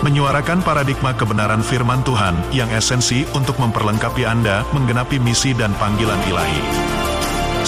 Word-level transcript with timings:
menyuarakan 0.00 0.64
paradigma 0.64 1.12
kebenaran 1.12 1.60
firman 1.60 2.00
Tuhan 2.08 2.32
yang 2.56 2.72
esensi 2.72 3.28
untuk 3.36 3.60
memperlengkapi 3.60 4.24
Anda 4.24 4.64
menggenapi 4.72 5.20
misi 5.20 5.52
dan 5.52 5.76
panggilan 5.76 6.16
ilahi. 6.24 6.62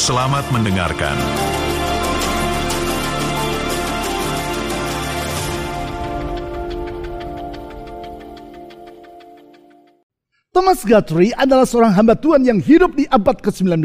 Selamat 0.00 0.40
mendengarkan. 0.48 1.12
Thomas 10.56 10.80
Guthrie 10.88 11.36
adalah 11.36 11.68
seorang 11.68 11.92
hamba 11.92 12.16
Tuhan 12.16 12.48
yang 12.48 12.56
hidup 12.64 12.96
di 12.96 13.04
abad 13.12 13.44
ke-19 13.44 13.84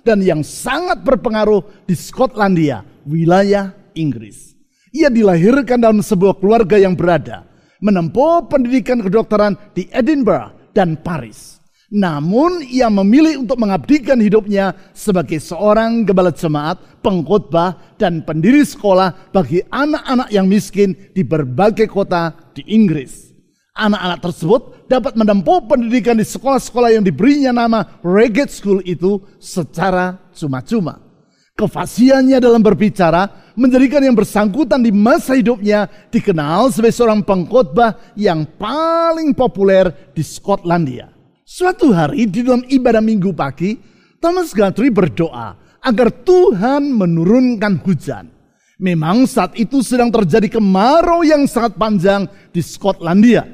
dan 0.00 0.24
yang 0.24 0.40
sangat 0.40 1.04
berpengaruh 1.04 1.60
di 1.84 1.92
Skotlandia, 1.92 2.88
wilayah 3.04 3.76
Inggris. 3.92 4.56
Ia 4.96 5.12
dilahirkan 5.12 5.76
dalam 5.76 6.00
sebuah 6.00 6.40
keluarga 6.40 6.76
yang 6.80 6.96
berada, 6.96 7.51
menempuh 7.82 8.46
pendidikan 8.46 9.02
kedokteran 9.02 9.58
di 9.74 9.90
Edinburgh 9.90 10.54
dan 10.70 10.94
Paris. 11.02 11.60
Namun 11.92 12.64
ia 12.64 12.88
memilih 12.88 13.44
untuk 13.44 13.60
mengabdikan 13.60 14.16
hidupnya 14.16 14.72
sebagai 14.96 15.36
seorang 15.36 16.08
gembala 16.08 16.32
jemaat, 16.32 16.80
pengkhotbah 17.04 17.76
dan 18.00 18.24
pendiri 18.24 18.64
sekolah 18.64 19.28
bagi 19.28 19.60
anak-anak 19.68 20.32
yang 20.32 20.48
miskin 20.48 20.96
di 21.12 21.20
berbagai 21.20 21.92
kota 21.92 22.32
di 22.56 22.64
Inggris. 22.72 23.28
Anak-anak 23.76 24.24
tersebut 24.24 24.62
dapat 24.88 25.12
menempuh 25.20 25.68
pendidikan 25.68 26.16
di 26.16 26.24
sekolah-sekolah 26.24 26.96
yang 26.96 27.04
diberinya 27.04 27.52
nama 27.52 28.00
Regate 28.00 28.52
School 28.52 28.80
itu 28.88 29.20
secara 29.36 30.16
cuma-cuma. 30.32 31.11
Kefasiannya 31.52 32.40
dalam 32.40 32.64
berbicara 32.64 33.52
menjadikan 33.60 34.00
yang 34.00 34.16
bersangkutan 34.16 34.80
di 34.80 34.88
masa 34.88 35.36
hidupnya 35.36 35.84
dikenal 36.08 36.72
sebagai 36.72 36.96
seorang 36.96 37.20
pengkhotbah 37.20 38.16
yang 38.16 38.48
paling 38.56 39.36
populer 39.36 39.92
di 40.16 40.24
Skotlandia. 40.24 41.12
Suatu 41.44 41.92
hari 41.92 42.24
di 42.24 42.40
dalam 42.40 42.64
ibadah 42.64 43.04
minggu 43.04 43.36
pagi, 43.36 43.76
Thomas 44.16 44.56
Guthrie 44.56 44.88
berdoa 44.88 45.52
agar 45.84 46.08
Tuhan 46.24 46.88
menurunkan 46.88 47.84
hujan. 47.84 48.32
Memang 48.80 49.28
saat 49.28 49.52
itu 49.60 49.84
sedang 49.84 50.08
terjadi 50.08 50.58
kemarau 50.58 51.20
yang 51.20 51.44
sangat 51.44 51.76
panjang 51.76 52.24
di 52.50 52.64
Skotlandia. 52.64 53.44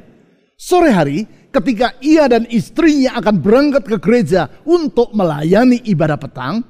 Sore 0.54 0.94
hari, 0.94 1.26
ketika 1.50 1.98
ia 1.98 2.30
dan 2.30 2.46
istrinya 2.46 3.18
akan 3.18 3.42
berangkat 3.42 3.84
ke 3.90 3.96
gereja 3.98 4.46
untuk 4.62 5.10
melayani 5.10 5.82
ibadah 5.82 6.16
petang, 6.16 6.62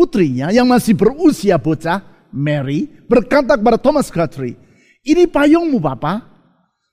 putrinya 0.00 0.48
yang 0.48 0.64
masih 0.64 0.96
berusia 0.96 1.60
bocah, 1.60 2.00
Mary, 2.32 2.88
berkata 3.04 3.52
kepada 3.60 3.76
Thomas 3.76 4.08
Guthrie, 4.08 4.56
ini 5.04 5.28
payungmu 5.28 5.76
papa. 5.76 6.24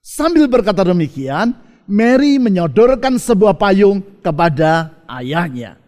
Sambil 0.04 0.52
berkata 0.52 0.84
demikian, 0.84 1.56
Mary 1.88 2.36
menyodorkan 2.36 3.16
sebuah 3.16 3.56
payung 3.56 4.04
kepada 4.20 4.92
ayahnya. 5.08 5.80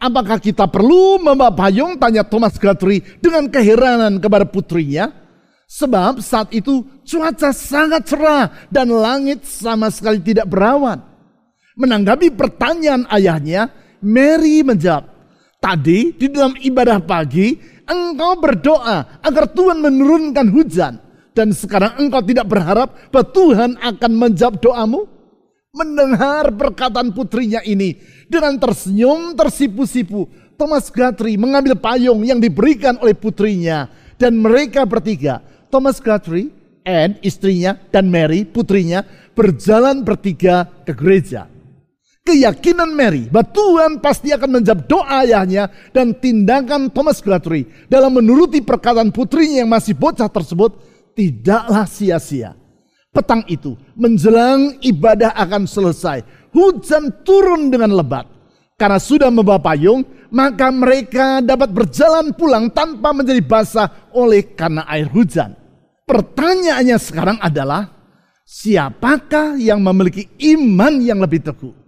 Apakah 0.00 0.40
kita 0.40 0.64
perlu 0.64 1.20
membawa 1.20 1.52
payung? 1.52 2.00
Tanya 2.00 2.24
Thomas 2.24 2.56
Guthrie 2.56 3.04
dengan 3.20 3.52
keheranan 3.52 4.16
kepada 4.16 4.48
putrinya. 4.48 5.12
Sebab 5.68 6.20
saat 6.20 6.52
itu 6.52 6.84
cuaca 7.04 7.52
sangat 7.52 8.08
cerah 8.08 8.48
dan 8.68 8.92
langit 8.92 9.44
sama 9.44 9.92
sekali 9.92 10.20
tidak 10.20 10.48
berawan. 10.48 11.00
Menanggapi 11.76 12.32
pertanyaan 12.32 13.08
ayahnya, 13.08 13.72
Mary 14.04 14.60
menjawab, 14.60 15.11
Tadi 15.62 16.10
di 16.18 16.26
dalam 16.26 16.58
ibadah 16.58 16.98
pagi, 16.98 17.54
engkau 17.86 18.34
berdoa 18.42 19.22
agar 19.22 19.46
Tuhan 19.46 19.78
menurunkan 19.78 20.50
hujan. 20.50 20.98
Dan 21.30 21.54
sekarang 21.54 22.02
engkau 22.02 22.18
tidak 22.26 22.50
berharap 22.50 23.08
bahwa 23.14 23.26
Tuhan 23.30 23.70
akan 23.78 24.12
menjawab 24.18 24.58
doamu? 24.58 25.06
Mendengar 25.72 26.52
perkataan 26.52 27.14
putrinya 27.14 27.62
ini, 27.64 27.96
dengan 28.28 28.58
tersenyum 28.60 29.32
tersipu-sipu, 29.32 30.28
Thomas 30.58 30.92
Guthrie 30.92 31.40
mengambil 31.40 31.78
payung 31.78 32.26
yang 32.26 32.42
diberikan 32.42 32.98
oleh 33.00 33.16
putrinya. 33.16 33.88
Dan 34.20 34.42
mereka 34.42 34.84
bertiga 34.84 35.40
Thomas 35.72 36.02
Guthrie, 36.02 36.52
Anne, 36.84 37.22
istrinya, 37.24 37.78
dan 37.88 38.10
Mary, 38.10 38.44
putrinya, 38.44 39.06
berjalan 39.32 40.04
bertiga 40.04 40.68
ke 40.84 40.92
gereja. 40.92 41.51
Keyakinan 42.22 42.94
Mary 42.94 43.26
bahwa 43.26 43.50
Tuhan 43.50 43.92
pasti 43.98 44.30
akan 44.30 44.62
menjawab 44.62 44.86
doa 44.86 45.26
ayahnya 45.26 45.66
dan 45.90 46.14
tindakan 46.14 46.86
Thomas 46.94 47.18
Guthrie 47.18 47.66
dalam 47.90 48.14
menuruti 48.14 48.62
perkataan 48.62 49.10
putrinya 49.10 49.66
yang 49.66 49.70
masih 49.74 49.98
bocah 49.98 50.30
tersebut 50.30 50.78
tidaklah 51.18 51.82
sia-sia. 51.82 52.54
Petang 53.10 53.42
itu 53.50 53.74
menjelang 53.98 54.78
ibadah 54.80 55.34
akan 55.34 55.66
selesai, 55.66 56.22
hujan 56.54 57.10
turun 57.26 57.74
dengan 57.74 57.90
lebat. 57.90 58.30
Karena 58.78 59.02
sudah 59.02 59.28
membawa 59.28 59.58
payung, 59.58 60.06
maka 60.30 60.70
mereka 60.70 61.42
dapat 61.42 61.74
berjalan 61.74 62.30
pulang 62.38 62.70
tanpa 62.70 63.10
menjadi 63.10 63.42
basah 63.42 64.08
oleh 64.14 64.54
karena 64.54 64.86
air 64.86 65.10
hujan. 65.10 65.58
Pertanyaannya 66.06 66.96
sekarang 67.02 67.38
adalah, 67.42 67.90
siapakah 68.46 69.58
yang 69.58 69.82
memiliki 69.82 70.30
iman 70.54 71.02
yang 71.02 71.18
lebih 71.18 71.44
teguh? 71.44 71.81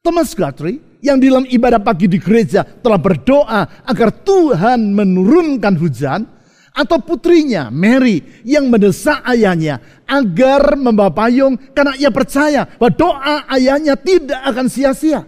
Thomas 0.00 0.32
Guthrie 0.32 0.80
yang 1.04 1.20
dalam 1.20 1.44
ibadah 1.44 1.80
pagi 1.80 2.08
di 2.08 2.16
gereja 2.16 2.64
telah 2.64 2.96
berdoa 2.96 3.84
agar 3.84 4.08
Tuhan 4.24 4.96
menurunkan 4.96 5.76
hujan, 5.76 6.24
atau 6.70 7.02
putrinya 7.02 7.68
Mary 7.68 8.22
yang 8.46 8.70
mendesak 8.70 9.20
ayahnya 9.26 9.82
agar 10.06 10.78
membawa 10.78 11.10
payung 11.10 11.58
karena 11.74 11.98
ia 11.98 12.10
percaya 12.14 12.62
bahwa 12.78 12.94
doa 12.94 13.36
ayahnya 13.58 13.98
tidak 13.98 14.40
akan 14.46 14.66
sia-sia. 14.70 15.26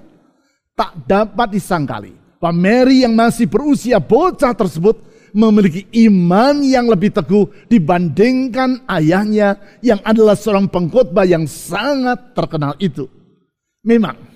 Tak 0.72 1.04
dapat 1.04 1.52
disangkali 1.52 2.14
bahwa 2.38 2.54
Mary 2.56 3.04
yang 3.04 3.12
masih 3.12 3.50
berusia 3.50 3.98
bocah 4.00 4.54
tersebut 4.54 5.02
memiliki 5.34 5.88
iman 6.08 6.62
yang 6.62 6.86
lebih 6.88 7.12
teguh 7.12 7.48
dibandingkan 7.68 8.84
ayahnya 8.88 9.58
yang 9.84 10.00
adalah 10.04 10.38
seorang 10.38 10.70
pengkhotbah 10.70 11.26
yang 11.26 11.44
sangat 11.48 12.32
terkenal 12.32 12.78
itu. 12.78 13.08
Memang 13.82 14.31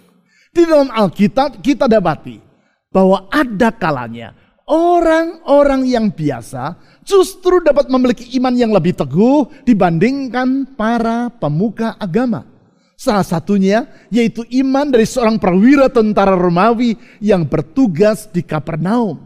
di 0.56 0.64
dalam 0.64 0.88
Alkitab 0.88 1.60
kita 1.60 1.84
dapati 1.84 2.40
bahwa 2.88 3.28
ada 3.28 3.68
kalanya 3.68 4.32
orang-orang 4.64 5.84
yang 5.84 6.06
biasa 6.08 6.80
justru 7.04 7.60
dapat 7.60 7.92
memiliki 7.92 8.24
iman 8.40 8.56
yang 8.56 8.72
lebih 8.72 8.96
teguh 8.96 9.46
dibandingkan 9.68 10.74
para 10.74 11.28
pemuka 11.28 11.94
agama. 12.00 12.48
Salah 12.96 13.28
satunya 13.28 13.84
yaitu 14.08 14.40
iman 14.64 14.88
dari 14.88 15.04
seorang 15.04 15.36
perwira 15.36 15.92
tentara 15.92 16.32
Romawi 16.32 16.96
yang 17.20 17.44
bertugas 17.44 18.24
di 18.32 18.40
Kapernaum. 18.40 19.20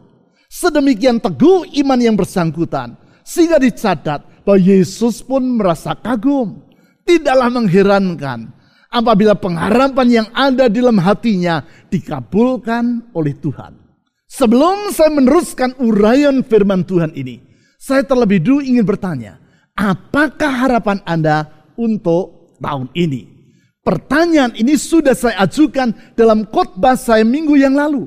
Sedemikian 0.50 1.22
teguh 1.22 1.70
iman 1.78 2.00
yang 2.02 2.18
bersangkutan. 2.18 2.98
Sehingga 3.22 3.62
dicatat 3.62 4.42
bahwa 4.42 4.58
Yesus 4.58 5.22
pun 5.22 5.46
merasa 5.54 5.94
kagum. 5.94 6.66
Tidaklah 7.06 7.46
mengherankan 7.46 8.50
apabila 8.90 9.38
pengharapan 9.38 10.08
yang 10.10 10.28
ada 10.34 10.66
di 10.66 10.82
dalam 10.82 10.98
hatinya 10.98 11.62
dikabulkan 11.88 13.14
oleh 13.14 13.38
Tuhan. 13.38 13.78
Sebelum 14.30 14.94
saya 14.94 15.10
meneruskan 15.10 15.74
uraian 15.82 16.42
firman 16.46 16.86
Tuhan 16.86 17.14
ini, 17.18 17.42
saya 17.78 18.06
terlebih 18.06 18.38
dulu 18.38 18.60
ingin 18.62 18.86
bertanya, 18.86 19.42
apakah 19.74 20.50
harapan 20.66 21.02
Anda 21.02 21.50
untuk 21.74 22.54
tahun 22.62 22.94
ini? 22.94 23.26
Pertanyaan 23.82 24.54
ini 24.54 24.78
sudah 24.78 25.16
saya 25.18 25.40
ajukan 25.42 26.14
dalam 26.14 26.46
khotbah 26.46 26.94
saya 26.94 27.26
minggu 27.26 27.58
yang 27.58 27.74
lalu. 27.74 28.06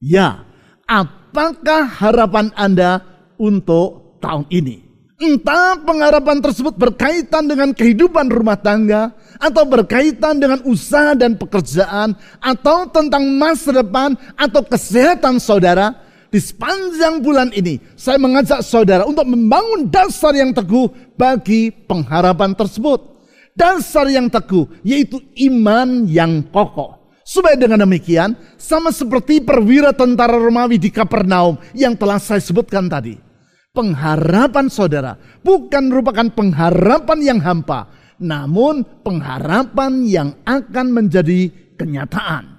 Ya, 0.00 0.46
apakah 0.88 1.84
harapan 1.84 2.48
Anda 2.56 3.04
untuk 3.36 4.16
tahun 4.24 4.48
ini? 4.48 4.87
Entah 5.18 5.74
pengharapan 5.82 6.38
tersebut 6.38 6.78
berkaitan 6.78 7.50
dengan 7.50 7.74
kehidupan 7.74 8.30
rumah 8.30 8.54
tangga, 8.54 9.10
atau 9.42 9.66
berkaitan 9.66 10.38
dengan 10.38 10.62
usaha 10.62 11.10
dan 11.18 11.34
pekerjaan, 11.34 12.14
atau 12.38 12.86
tentang 12.86 13.26
masa 13.34 13.74
depan, 13.82 14.14
atau 14.38 14.62
kesehatan 14.62 15.42
saudara. 15.42 16.06
Di 16.30 16.38
sepanjang 16.38 17.18
bulan 17.18 17.50
ini, 17.50 17.82
saya 17.98 18.14
mengajak 18.20 18.62
saudara 18.62 19.08
untuk 19.10 19.26
membangun 19.26 19.90
dasar 19.90 20.38
yang 20.38 20.54
teguh 20.54 20.86
bagi 21.18 21.74
pengharapan 21.74 22.54
tersebut. 22.54 23.18
Dasar 23.58 24.06
yang 24.06 24.30
teguh, 24.30 24.70
yaitu 24.86 25.18
iman 25.50 26.06
yang 26.06 26.46
kokoh 26.46 26.98
Supaya 27.28 27.60
dengan 27.60 27.84
demikian 27.84 28.32
sama 28.56 28.88
seperti 28.88 29.44
perwira 29.44 29.92
tentara 29.92 30.40
Romawi 30.40 30.80
di 30.80 30.88
Kapernaum 30.88 31.60
yang 31.76 31.92
telah 31.92 32.16
saya 32.16 32.40
sebutkan 32.40 32.88
tadi. 32.88 33.27
Pengharapan 33.76 34.72
saudara 34.72 35.20
bukan 35.44 35.92
merupakan 35.92 36.24
pengharapan 36.32 37.18
yang 37.20 37.38
hampa, 37.44 37.86
namun 38.16 38.80
pengharapan 39.04 40.08
yang 40.08 40.32
akan 40.48 40.90
menjadi 40.90 41.52
kenyataan. 41.76 42.58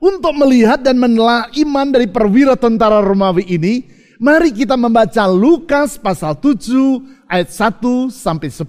Untuk 0.00 0.32
melihat 0.36 0.80
dan 0.80 0.96
menelaah 0.96 1.48
iman 1.60 1.92
dari 1.92 2.08
perwira 2.08 2.56
tentara 2.56 3.04
Romawi 3.04 3.44
ini, 3.48 3.84
mari 4.16 4.48
kita 4.52 4.76
membaca 4.76 5.28
Lukas 5.28 6.00
pasal 6.00 6.36
7 6.40 7.28
ayat 7.28 7.52
1 7.52 8.08
sampai 8.08 8.48
10. 8.48 8.64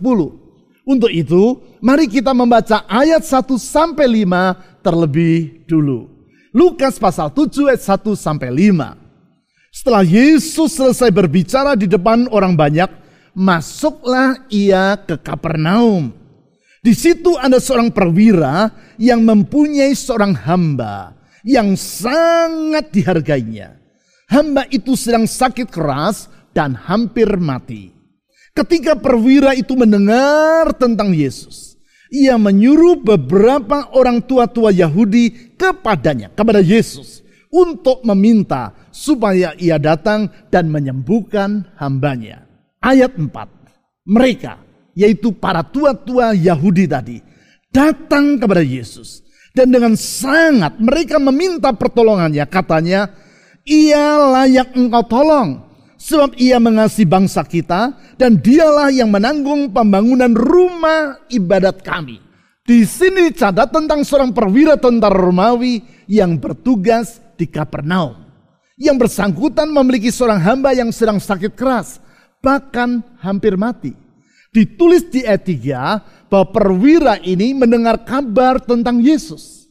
Untuk 0.83 1.11
itu, 1.11 1.59
mari 1.79 2.11
kita 2.11 2.35
membaca 2.35 2.83
ayat 2.88 3.23
1 3.23 3.55
sampai 3.55 4.27
5 4.27 4.83
terlebih 4.83 5.63
dulu. 5.67 6.11
Lukas 6.51 6.99
pasal 6.99 7.31
7 7.31 7.71
ayat 7.71 7.83
1 7.83 8.11
sampai 8.11 8.51
5. 8.51 9.00
Setelah 9.71 10.03
Yesus 10.03 10.75
selesai 10.75 11.15
berbicara 11.15 11.79
di 11.79 11.88
depan 11.88 12.27
orang 12.27 12.59
banyak, 12.59 12.91
masuklah 13.31 14.44
ia 14.51 15.00
ke 15.00 15.15
Kapernaum. 15.15 16.12
Di 16.83 16.91
situ 16.91 17.39
ada 17.39 17.56
seorang 17.56 17.88
perwira 17.88 18.68
yang 19.00 19.23
mempunyai 19.23 19.95
seorang 19.95 20.35
hamba 20.44 21.15
yang 21.47 21.79
sangat 21.79 22.91
dihargainya. 22.91 23.79
Hamba 24.27 24.68
itu 24.68 25.00
sedang 25.00 25.23
sakit 25.23 25.71
keras 25.71 26.27
dan 26.51 26.75
hampir 26.75 27.31
mati. 27.39 27.95
Ketika 28.51 29.00
perwira 29.00 29.56
itu 29.56 29.71
mendengar 29.79 30.75
tentang 30.75 31.15
Yesus, 31.15 31.79
ia 32.12 32.35
menyuruh 32.35 33.00
beberapa 33.00 33.88
orang 33.95 34.19
tua-tua 34.19 34.75
Yahudi 34.75 35.56
kepadanya, 35.56 36.27
kepada 36.35 36.59
Yesus, 36.59 37.20
untuk 37.51 38.01
meminta 38.07 38.71
supaya 38.89 39.51
ia 39.59 39.75
datang 39.77 40.31
dan 40.48 40.71
menyembuhkan 40.71 41.68
hambanya. 41.77 42.48
Ayat 42.81 43.13
4, 43.19 43.30
mereka, 44.07 44.57
yaitu 44.98 45.36
para 45.36 45.62
tua-tua 45.62 46.33
Yahudi 46.33 46.89
tadi, 46.89 47.18
datang 47.69 48.39
kepada 48.42 48.63
Yesus. 48.63 49.21
Dan 49.51 49.75
dengan 49.75 50.00
sangat 50.00 50.80
mereka 50.80 51.19
meminta 51.19 51.75
pertolongannya, 51.75 52.48
katanya, 52.48 53.12
ia 53.68 54.15
layak 54.15 54.74
engkau 54.74 55.03
tolong 55.06 55.71
Sebab 56.01 56.33
ia 56.42 56.57
mengasihi 56.57 57.06
bangsa 57.06 57.45
kita 57.45 57.94
dan 58.18 58.42
dialah 58.42 58.89
yang 58.89 59.13
menanggung 59.13 59.69
pembangunan 59.69 60.33
rumah 60.33 61.21
ibadat 61.30 61.86
kami. 61.86 62.18
Di 62.65 62.89
sini 62.89 63.30
dicatat 63.30 63.69
tentang 63.69 64.01
seorang 64.01 64.33
perwira 64.33 64.81
tentara 64.81 65.13
Romawi 65.13 65.86
yang 66.09 66.42
bertugas 66.42 67.21
di 67.41 67.49
Kapernaum. 67.49 68.13
Yang 68.77 69.09
bersangkutan 69.09 69.65
memiliki 69.73 70.13
seorang 70.13 70.38
hamba 70.38 70.77
yang 70.77 70.93
sedang 70.93 71.17
sakit 71.17 71.57
keras, 71.57 71.97
bahkan 72.38 73.01
hampir 73.17 73.57
mati. 73.57 73.97
Ditulis 74.53 75.09
di 75.09 75.25
ayat 75.25 75.41
3 75.49 76.29
bahwa 76.29 76.45
perwira 76.53 77.17
ini 77.25 77.57
mendengar 77.57 78.05
kabar 78.05 78.61
tentang 78.61 79.01
Yesus. 79.01 79.65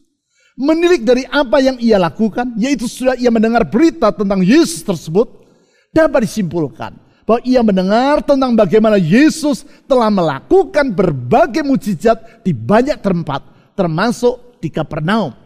Menilik 0.59 1.07
dari 1.07 1.23
apa 1.31 1.63
yang 1.63 1.79
ia 1.79 1.97
lakukan, 1.97 2.53
yaitu 2.59 2.91
sudah 2.91 3.15
ia 3.15 3.31
mendengar 3.31 3.63
berita 3.65 4.11
tentang 4.11 4.43
Yesus 4.43 4.83
tersebut, 4.83 5.47
dapat 5.95 6.27
disimpulkan 6.27 6.93
bahwa 7.25 7.41
ia 7.47 7.63
mendengar 7.63 8.21
tentang 8.27 8.53
bagaimana 8.59 8.99
Yesus 8.99 9.63
telah 9.87 10.11
melakukan 10.11 10.91
berbagai 10.93 11.63
mujizat 11.63 12.43
di 12.45 12.53
banyak 12.53 12.99
tempat, 13.01 13.41
termasuk 13.79 14.61
di 14.61 14.69
Kapernaum. 14.69 15.40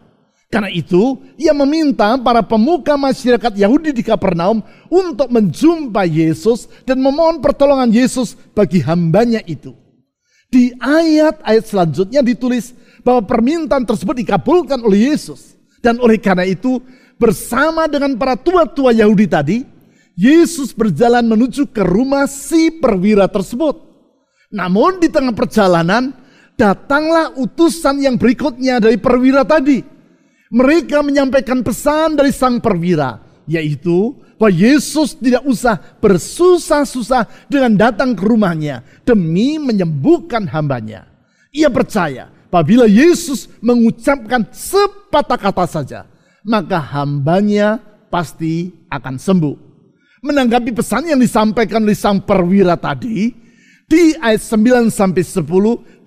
Karena 0.45 0.69
itu, 0.69 1.19
ia 1.35 1.51
meminta 1.51 2.15
para 2.21 2.45
pemuka 2.45 2.95
masyarakat 2.95 3.57
Yahudi 3.57 3.91
di 3.91 4.05
Kapernaum 4.05 4.61
untuk 4.87 5.27
menjumpai 5.27 6.07
Yesus 6.07 6.69
dan 6.85 7.01
memohon 7.01 7.41
pertolongan 7.41 7.89
Yesus 7.89 8.37
bagi 8.53 8.79
hambanya 8.85 9.41
itu. 9.49 9.73
Di 10.47 10.71
ayat-ayat 10.77 11.65
selanjutnya 11.65 12.21
ditulis 12.21 12.71
bahwa 13.01 13.25
permintaan 13.25 13.83
tersebut 13.83 14.21
dikabulkan 14.21 14.79
oleh 14.85 15.11
Yesus. 15.11 15.57
Dan 15.81 15.99
oleh 15.99 16.21
karena 16.21 16.45
itu, 16.45 16.79
bersama 17.17 17.89
dengan 17.89 18.13
para 18.15 18.37
tua-tua 18.37 18.93
Yahudi 18.95 19.25
tadi, 19.27 19.57
Yesus 20.15 20.71
berjalan 20.71 21.27
menuju 21.27 21.67
ke 21.75 21.83
rumah 21.83 22.29
si 22.29 22.71
perwira 22.71 23.27
tersebut. 23.27 23.75
Namun 24.55 25.03
di 25.03 25.11
tengah 25.11 25.35
perjalanan 25.35 26.15
datanglah 26.55 27.35
utusan 27.35 27.99
yang 27.99 28.15
berikutnya 28.15 28.79
dari 28.79 28.95
perwira 28.95 29.43
tadi. 29.43 29.94
Mereka 30.55 31.03
menyampaikan 31.03 31.59
pesan 31.59 32.15
dari 32.15 32.31
sang 32.31 32.63
perwira, 32.63 33.19
yaitu 33.43 34.15
bahwa 34.39 34.55
Yesus 34.55 35.19
tidak 35.19 35.43
usah 35.43 35.75
bersusah-susah 35.99 37.51
dengan 37.51 37.75
datang 37.75 38.15
ke 38.15 38.23
rumahnya 38.23 38.79
demi 39.03 39.59
menyembuhkan 39.59 40.47
hambanya. 40.47 41.11
Ia 41.51 41.67
percaya 41.67 42.31
apabila 42.47 42.87
Yesus 42.87 43.51
mengucapkan 43.59 44.47
sepatah 44.47 45.39
kata 45.39 45.65
saja, 45.67 46.07
maka 46.47 46.79
hambanya 46.79 47.83
pasti 48.07 48.71
akan 48.87 49.19
sembuh 49.19 49.65
menanggapi 50.25 50.73
pesan 50.73 51.13
yang 51.13 51.21
disampaikan 51.21 51.85
oleh 51.85 51.93
sang 51.93 52.17
perwira 52.17 52.73
tadi, 52.73 53.29
di 53.85 54.17
ayat 54.17 54.41
9 54.41 54.89
sampai 54.89 55.21
10 55.21 55.45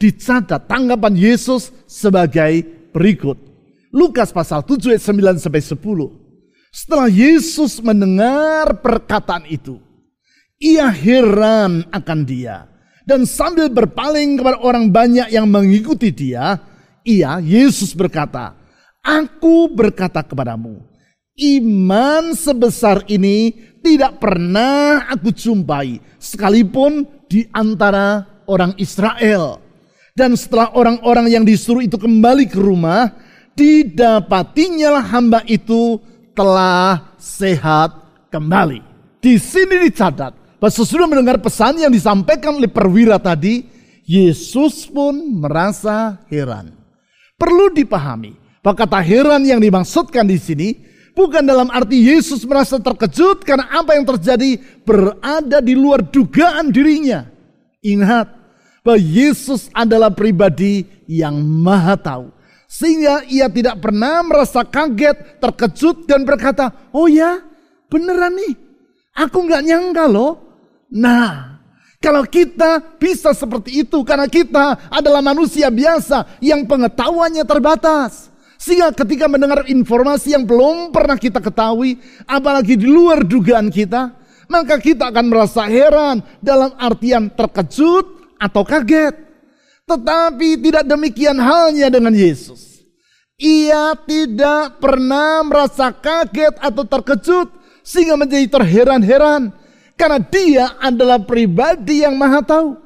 dicatat 0.02 0.66
tanggapan 0.66 1.14
Yesus 1.14 1.70
sebagai 1.86 2.66
berikut. 2.90 3.47
Lukas 3.88 4.28
pasal 4.28 4.60
7 4.64 4.92
ayat 4.92 5.04
9 5.04 5.40
sampai 5.40 5.62
10. 5.64 5.78
Setelah 6.68 7.08
Yesus 7.08 7.80
mendengar 7.80 8.84
perkataan 8.84 9.48
itu, 9.48 9.80
ia 10.60 10.92
heran 10.92 11.88
akan 11.88 12.20
dia. 12.28 12.68
Dan 13.08 13.24
sambil 13.24 13.72
berpaling 13.72 14.36
kepada 14.36 14.60
orang 14.60 14.92
banyak 14.92 15.32
yang 15.32 15.48
mengikuti 15.48 16.12
dia, 16.12 16.60
ia, 17.08 17.40
Yesus 17.40 17.96
berkata, 17.96 18.52
Aku 19.00 19.72
berkata 19.72 20.20
kepadamu, 20.20 20.84
iman 21.40 22.36
sebesar 22.36 23.08
ini 23.08 23.56
tidak 23.80 24.20
pernah 24.20 25.08
aku 25.08 25.32
jumpai 25.32 25.96
sekalipun 26.20 27.08
di 27.24 27.48
antara 27.56 28.28
orang 28.44 28.76
Israel. 28.76 29.64
Dan 30.12 30.36
setelah 30.36 30.76
orang-orang 30.76 31.32
yang 31.32 31.44
disuruh 31.48 31.80
itu 31.80 31.96
kembali 31.96 32.44
ke 32.50 32.60
rumah, 32.60 33.14
didapatinya 33.58 35.02
hamba 35.02 35.42
itu 35.50 35.98
telah 36.38 37.18
sehat 37.18 37.90
kembali. 38.30 38.78
Di 39.18 39.34
sini 39.42 39.90
dicatat 39.90 40.62
bahwa 40.62 40.70
sesudah 40.70 41.10
mendengar 41.10 41.42
pesan 41.42 41.82
yang 41.82 41.90
disampaikan 41.90 42.62
oleh 42.62 42.70
perwira 42.70 43.18
tadi, 43.18 43.66
Yesus 44.06 44.86
pun 44.86 45.42
merasa 45.42 46.22
heran. 46.30 46.70
Perlu 47.34 47.74
dipahami 47.74 48.38
bahwa 48.62 48.78
kata 48.78 49.02
heran 49.02 49.42
yang 49.42 49.58
dimaksudkan 49.58 50.22
di 50.22 50.38
sini 50.38 50.68
Bukan 51.18 51.42
dalam 51.42 51.66
arti 51.74 52.14
Yesus 52.14 52.46
merasa 52.46 52.78
terkejut 52.78 53.42
karena 53.42 53.66
apa 53.74 53.98
yang 53.98 54.06
terjadi 54.06 54.54
berada 54.86 55.58
di 55.58 55.74
luar 55.74 55.98
dugaan 55.98 56.70
dirinya. 56.70 57.26
Ingat 57.82 58.30
bahwa 58.86 59.02
Yesus 59.02 59.66
adalah 59.74 60.14
pribadi 60.14 60.86
yang 61.10 61.42
maha 61.42 61.98
tahu. 61.98 62.30
Sehingga 62.68 63.24
ia 63.24 63.48
tidak 63.48 63.80
pernah 63.80 64.20
merasa 64.20 64.60
kaget, 64.60 65.40
terkejut 65.40 66.04
dan 66.04 66.28
berkata, 66.28 66.68
oh 66.92 67.08
ya 67.08 67.40
beneran 67.88 68.36
nih, 68.36 68.52
aku 69.16 69.48
nggak 69.48 69.64
nyangka 69.64 70.04
loh. 70.04 70.36
Nah, 70.92 71.58
kalau 71.96 72.28
kita 72.28 73.00
bisa 73.00 73.32
seperti 73.32 73.82
itu 73.82 74.04
karena 74.04 74.28
kita 74.28 74.92
adalah 74.92 75.24
manusia 75.24 75.72
biasa 75.72 76.38
yang 76.44 76.68
pengetahuannya 76.68 77.42
terbatas. 77.48 78.28
Sehingga 78.58 78.90
ketika 78.92 79.30
mendengar 79.30 79.64
informasi 79.64 80.34
yang 80.36 80.44
belum 80.44 80.92
pernah 80.92 81.16
kita 81.16 81.40
ketahui, 81.40 81.96
apalagi 82.28 82.76
di 82.76 82.84
luar 82.84 83.24
dugaan 83.24 83.70
kita, 83.70 84.12
maka 84.50 84.76
kita 84.76 85.08
akan 85.08 85.24
merasa 85.30 85.64
heran 85.64 86.20
dalam 86.42 86.74
artian 86.76 87.32
terkejut 87.32 88.36
atau 88.36 88.62
kaget. 88.66 89.27
Tetapi 89.88 90.60
tidak 90.60 90.84
demikian 90.84 91.40
halnya 91.40 91.88
dengan 91.88 92.12
Yesus. 92.12 92.84
Ia 93.40 93.96
tidak 94.04 94.82
pernah 94.82 95.40
merasa 95.46 95.88
kaget 95.94 96.60
atau 96.60 96.84
terkejut 96.84 97.48
sehingga 97.80 98.20
menjadi 98.20 98.50
terheran-heran 98.50 99.54
karena 99.96 100.20
dia 100.20 100.66
adalah 100.76 101.16
pribadi 101.22 102.04
yang 102.04 102.14
maha 102.20 102.44
tahu. 102.44 102.76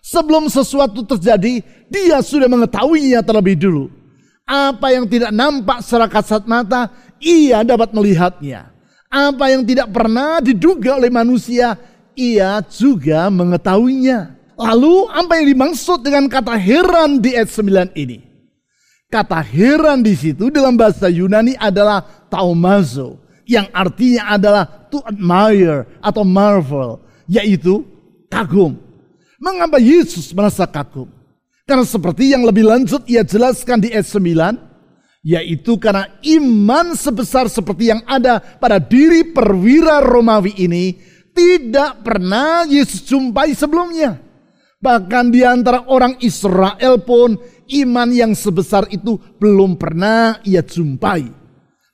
Sebelum 0.00 0.46
sesuatu 0.46 1.02
terjadi, 1.02 1.60
dia 1.90 2.18
sudah 2.22 2.46
mengetahuinya 2.46 3.26
terlebih 3.26 3.58
dulu. 3.58 3.84
Apa 4.46 4.94
yang 4.94 5.10
tidak 5.10 5.34
nampak 5.34 5.82
secara 5.82 6.06
kasat 6.06 6.46
mata, 6.46 6.94
ia 7.18 7.66
dapat 7.66 7.90
melihatnya. 7.90 8.70
Apa 9.10 9.50
yang 9.50 9.66
tidak 9.66 9.90
pernah 9.90 10.38
diduga 10.38 10.94
oleh 10.94 11.10
manusia, 11.10 11.74
ia 12.14 12.62
juga 12.70 13.26
mengetahuinya. 13.26 14.38
Lalu 14.56 15.12
apa 15.12 15.36
yang 15.36 15.46
dimaksud 15.52 16.00
dengan 16.00 16.32
kata 16.32 16.56
heran 16.56 17.20
di 17.20 17.36
ayat 17.36 17.52
9 17.52 17.92
ini? 17.92 18.24
Kata 19.12 19.44
heran 19.44 20.00
di 20.00 20.16
situ 20.16 20.48
dalam 20.48 20.74
bahasa 20.74 21.06
Yunani 21.12 21.54
adalah 21.60 22.02
taumazo 22.32 23.20
yang 23.46 23.70
artinya 23.70 24.34
adalah 24.34 24.64
to 24.90 24.98
admire 25.06 25.86
atau 26.02 26.26
marvel, 26.26 26.98
yaitu 27.30 27.86
kagum. 28.26 28.74
Mengapa 29.38 29.78
Yesus 29.78 30.34
merasa 30.34 30.66
kagum? 30.66 31.06
Karena 31.68 31.86
seperti 31.86 32.34
yang 32.34 32.42
lebih 32.42 32.66
lanjut 32.66 33.06
ia 33.06 33.22
jelaskan 33.22 33.78
di 33.78 33.94
ayat 33.94 34.08
9, 34.08 34.56
yaitu 35.22 35.78
karena 35.78 36.10
iman 36.26 36.98
sebesar 36.98 37.46
seperti 37.46 37.94
yang 37.94 38.02
ada 38.08 38.40
pada 38.40 38.82
diri 38.82 39.30
perwira 39.30 40.02
Romawi 40.02 40.54
ini 40.58 40.98
tidak 41.30 42.02
pernah 42.02 42.66
Yesus 42.66 43.04
jumpai 43.06 43.54
sebelumnya. 43.54 44.25
Bahkan 44.86 45.34
di 45.34 45.42
antara 45.42 45.82
orang 45.90 46.14
Israel 46.22 47.02
pun 47.02 47.34
iman 47.66 48.08
yang 48.14 48.38
sebesar 48.38 48.86
itu 48.94 49.18
belum 49.42 49.74
pernah 49.74 50.38
ia 50.46 50.62
jumpai. 50.62 51.26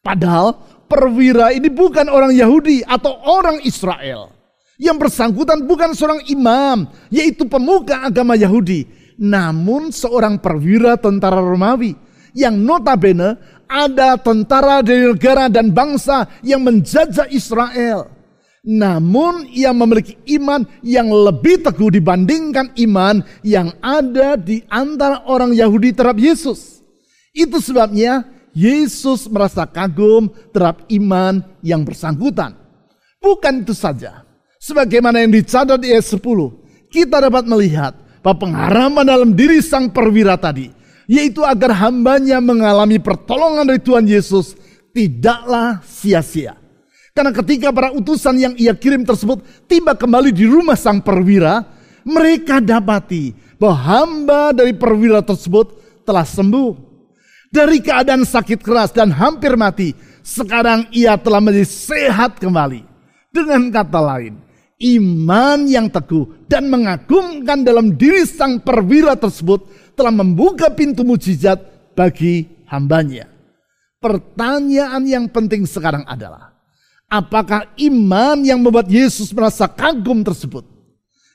Padahal 0.04 0.60
perwira 0.84 1.56
ini 1.56 1.72
bukan 1.72 2.12
orang 2.12 2.36
Yahudi 2.36 2.84
atau 2.84 3.16
orang 3.24 3.64
Israel. 3.64 4.36
Yang 4.76 5.08
bersangkutan 5.08 5.64
bukan 5.64 5.96
seorang 5.96 6.20
imam, 6.28 6.84
yaitu 7.08 7.48
pemuka 7.48 8.04
agama 8.04 8.36
Yahudi. 8.36 8.84
Namun 9.16 9.88
seorang 9.88 10.36
perwira 10.36 11.00
tentara 11.00 11.40
Romawi 11.40 11.96
yang 12.36 12.60
notabene 12.60 13.40
ada 13.72 14.20
tentara 14.20 14.84
dari 14.84 15.08
negara 15.08 15.48
dan 15.48 15.72
bangsa 15.72 16.28
yang 16.44 16.60
menjajah 16.60 17.24
Israel. 17.32 18.21
Namun 18.62 19.50
ia 19.50 19.74
memiliki 19.74 20.14
iman 20.38 20.62
yang 20.86 21.10
lebih 21.10 21.66
teguh 21.66 21.98
dibandingkan 21.98 22.70
iman 22.86 23.26
yang 23.42 23.74
ada 23.82 24.38
di 24.38 24.62
antara 24.70 25.26
orang 25.26 25.50
Yahudi 25.50 25.90
terhadap 25.90 26.22
Yesus. 26.22 26.78
Itu 27.34 27.58
sebabnya 27.58 28.22
Yesus 28.54 29.26
merasa 29.26 29.66
kagum 29.66 30.30
terhadap 30.54 30.86
iman 30.94 31.42
yang 31.58 31.82
bersangkutan. 31.82 32.54
Bukan 33.18 33.66
itu 33.66 33.74
saja. 33.74 34.22
Sebagaimana 34.62 35.26
yang 35.26 35.34
dicatat 35.34 35.82
di 35.82 35.90
ayat 35.90 36.06
10. 36.06 36.22
Kita 36.86 37.18
dapat 37.18 37.42
melihat 37.50 37.98
bahwa 38.22 38.46
pengharaman 38.46 39.02
dalam 39.02 39.34
diri 39.34 39.58
sang 39.58 39.90
perwira 39.90 40.38
tadi. 40.38 40.70
Yaitu 41.10 41.42
agar 41.42 41.74
hambanya 41.82 42.38
mengalami 42.38 43.02
pertolongan 43.02 43.66
dari 43.66 43.82
Tuhan 43.82 44.06
Yesus 44.06 44.54
tidaklah 44.94 45.82
sia-sia. 45.82 46.61
Karena 47.12 47.32
ketika 47.32 47.68
para 47.68 47.92
utusan 47.92 48.40
yang 48.40 48.54
ia 48.56 48.72
kirim 48.72 49.04
tersebut 49.04 49.44
tiba 49.68 49.92
kembali 49.92 50.32
di 50.32 50.48
rumah 50.48 50.76
sang 50.80 51.04
perwira, 51.04 51.60
mereka 52.08 52.58
dapati 52.58 53.36
bahwa 53.60 53.76
hamba 53.76 54.42
dari 54.56 54.72
perwira 54.72 55.20
tersebut 55.20 55.76
telah 56.08 56.24
sembuh. 56.24 56.90
Dari 57.52 57.84
keadaan 57.84 58.24
sakit 58.24 58.64
keras 58.64 58.96
dan 58.96 59.12
hampir 59.12 59.60
mati, 59.60 59.92
sekarang 60.24 60.88
ia 60.88 61.20
telah 61.20 61.36
menjadi 61.44 61.68
sehat 61.68 62.40
kembali. 62.40 62.80
Dengan 63.28 63.68
kata 63.68 64.00
lain, 64.00 64.40
iman 64.80 65.68
yang 65.68 65.92
teguh 65.92 66.48
dan 66.48 66.72
mengagumkan 66.72 67.60
dalam 67.60 67.92
diri 67.92 68.24
sang 68.24 68.56
perwira 68.64 69.20
tersebut 69.20 69.68
telah 69.92 70.16
membuka 70.16 70.72
pintu 70.72 71.04
mujizat 71.04 71.60
bagi 71.92 72.48
hambanya. 72.72 73.28
Pertanyaan 74.00 75.04
yang 75.04 75.28
penting 75.28 75.68
sekarang 75.68 76.08
adalah, 76.08 76.51
Apakah 77.12 77.68
iman 77.76 78.40
yang 78.40 78.64
membuat 78.64 78.88
Yesus 78.88 79.36
merasa 79.36 79.68
kagum 79.68 80.24
tersebut? 80.24 80.64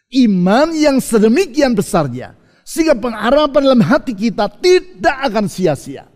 Iman 0.09 0.73
yang 0.73 0.97
sedemikian 0.97 1.77
besarnya. 1.77 2.33
Sehingga 2.65 2.97
pengharapan 2.97 3.61
dalam 3.61 3.81
hati 3.85 4.17
kita 4.17 4.49
tidak 4.57 5.17
akan 5.29 5.45
sia-sia. 5.45 6.09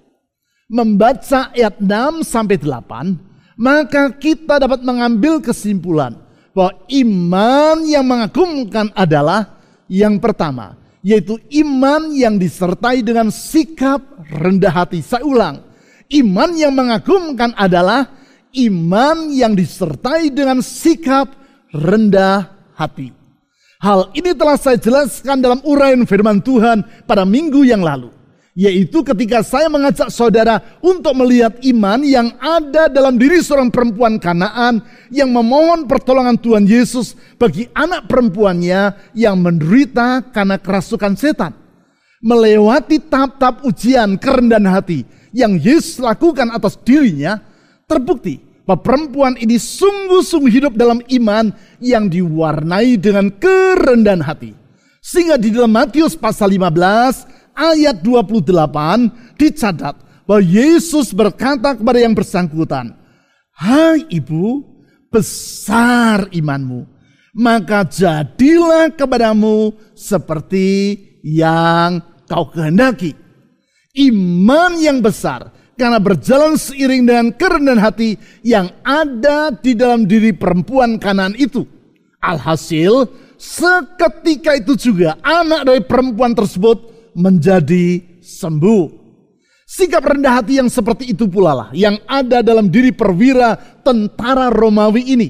Membaca 0.65 1.53
ayat 1.53 1.77
6 1.77 2.25
sampai 2.25 2.58
8. 2.58 3.22
Maka 3.53 4.10
kita 4.18 4.58
dapat 4.58 4.82
mengambil 4.82 5.38
kesimpulan. 5.38 6.18
Bahwa 6.58 6.82
iman 6.89 7.86
yang 7.86 8.01
mengagumkan 8.10 8.89
adalah 8.98 9.62
yang 9.86 10.18
pertama. 10.18 10.74
Yaitu 11.06 11.38
iman 11.62 12.10
yang 12.10 12.41
disertai 12.41 13.06
dengan 13.06 13.30
sikap 13.30 14.01
rendah 14.25 14.74
hati. 14.74 15.06
Saya 15.06 15.22
ulang. 15.22 15.62
Iman 16.10 16.58
yang 16.58 16.74
mengagumkan 16.74 17.53
adalah 17.53 18.21
iman 18.55 19.31
yang 19.31 19.55
disertai 19.55 20.31
dengan 20.31 20.60
sikap 20.60 21.31
rendah 21.72 22.51
hati. 22.75 23.15
Hal 23.81 24.13
ini 24.13 24.38
telah 24.38 24.62
saya 24.62 24.77
jelaskan 24.77 25.41
dalam 25.41 25.60
uraian 25.65 26.05
firman 26.05 26.38
Tuhan 26.38 26.86
pada 27.10 27.25
minggu 27.25 27.65
yang 27.65 27.81
lalu. 27.81 28.13
Yaitu 28.51 29.00
ketika 29.01 29.48
saya 29.48 29.72
mengajak 29.72 30.12
saudara 30.12 30.60
untuk 30.84 31.15
melihat 31.15 31.55
iman 31.63 32.03
yang 32.03 32.36
ada 32.36 32.91
dalam 32.91 33.15
diri 33.15 33.39
seorang 33.39 33.72
perempuan 33.72 34.20
kanaan 34.20 34.84
yang 35.08 35.31
memohon 35.31 35.88
pertolongan 35.88 36.36
Tuhan 36.36 36.67
Yesus 36.67 37.15
bagi 37.39 37.72
anak 37.72 38.12
perempuannya 38.12 39.15
yang 39.15 39.39
menderita 39.39 40.29
karena 40.36 40.60
kerasukan 40.60 41.15
setan. 41.15 41.55
Melewati 42.22 43.01
tahap-tahap 43.01 43.65
ujian 43.65 44.20
kerendahan 44.20 44.67
hati 44.67 45.08
yang 45.31 45.55
Yesus 45.58 45.98
lakukan 45.98 46.51
atas 46.51 46.75
dirinya, 46.84 47.39
terbukti 47.91 48.39
bahwa 48.63 48.79
perempuan 48.79 49.36
ini 49.36 49.60
sungguh-sungguh 49.60 50.48
hidup 50.48 50.74
dalam 50.79 51.03
iman 51.03 51.51
yang 51.83 52.07
diwarnai 52.07 52.95
dengan 52.95 53.27
kerendahan 53.36 54.24
hati. 54.24 54.55
Sehingga 55.03 55.36
di 55.36 55.51
dalam 55.51 55.75
Matius 55.75 56.15
pasal 56.15 56.55
15 56.55 57.51
ayat 57.57 58.00
28 58.00 59.36
dicatat 59.36 59.95
bahwa 60.24 60.41
Yesus 60.45 61.12
berkata 61.12 61.75
kepada 61.75 62.00
yang 62.00 62.15
bersangkutan, 62.15 62.95
Hai 63.51 64.07
ibu, 64.07 64.63
besar 65.12 66.31
imanmu, 66.31 66.88
maka 67.36 67.83
jadilah 67.83 68.93
kepadamu 68.95 69.75
seperti 69.98 70.98
yang 71.25 72.00
kau 72.29 72.48
kehendaki. 72.50 73.13
Iman 73.91 74.79
yang 74.79 75.03
besar 75.03 75.51
karena 75.81 75.97
berjalan 75.97 76.61
seiring 76.61 77.09
dengan 77.09 77.27
kerendahan 77.33 77.81
hati 77.81 78.13
yang 78.45 78.69
ada 78.85 79.50
di 79.50 79.73
dalam 79.73 80.05
diri 80.05 80.29
perempuan 80.29 81.01
kanan 81.01 81.33
itu. 81.33 81.65
Alhasil, 82.21 83.09
seketika 83.41 84.53
itu 84.61 84.77
juga 84.77 85.17
anak 85.25 85.65
dari 85.65 85.81
perempuan 85.81 86.38
tersebut 86.38 86.85
menjadi 87.17 87.97
sembuh. 88.21 89.01
Sikap 89.65 90.05
rendah 90.05 90.38
hati 90.38 90.61
yang 90.61 90.69
seperti 90.69 91.17
itu 91.17 91.25
pula 91.25 91.57
lah 91.57 91.69
yang 91.73 91.97
ada 92.05 92.45
dalam 92.45 92.69
diri 92.69 92.93
perwira 92.93 93.57
tentara 93.81 94.53
Romawi 94.53 95.17
ini. 95.17 95.27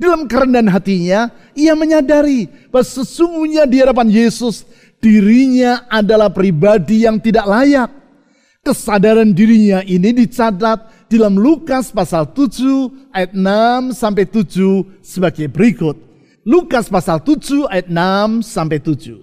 Dalam 0.00 0.24
kerendahan 0.24 0.72
hatinya, 0.72 1.28
ia 1.52 1.76
menyadari 1.76 2.48
bahwa 2.72 2.88
sesungguhnya 2.88 3.68
di 3.68 3.84
hadapan 3.84 4.08
Yesus, 4.08 4.64
dirinya 4.96 5.84
adalah 5.92 6.32
pribadi 6.32 7.04
yang 7.04 7.20
tidak 7.20 7.44
layak 7.44 8.03
Kesadaran 8.64 9.36
dirinya 9.36 9.84
ini 9.84 10.24
dicatat 10.24 11.04
dalam 11.12 11.36
Lukas 11.36 11.92
pasal 11.92 12.32
7 12.32 13.12
ayat 13.12 13.36
6 13.36 13.92
sampai 13.92 14.24
7 14.24 15.04
sebagai 15.04 15.52
berikut. 15.52 16.00
Lukas 16.48 16.88
pasal 16.88 17.20
7 17.20 17.68
ayat 17.68 17.92
6 17.92 18.40
sampai 18.40 18.80
7. 18.80 19.20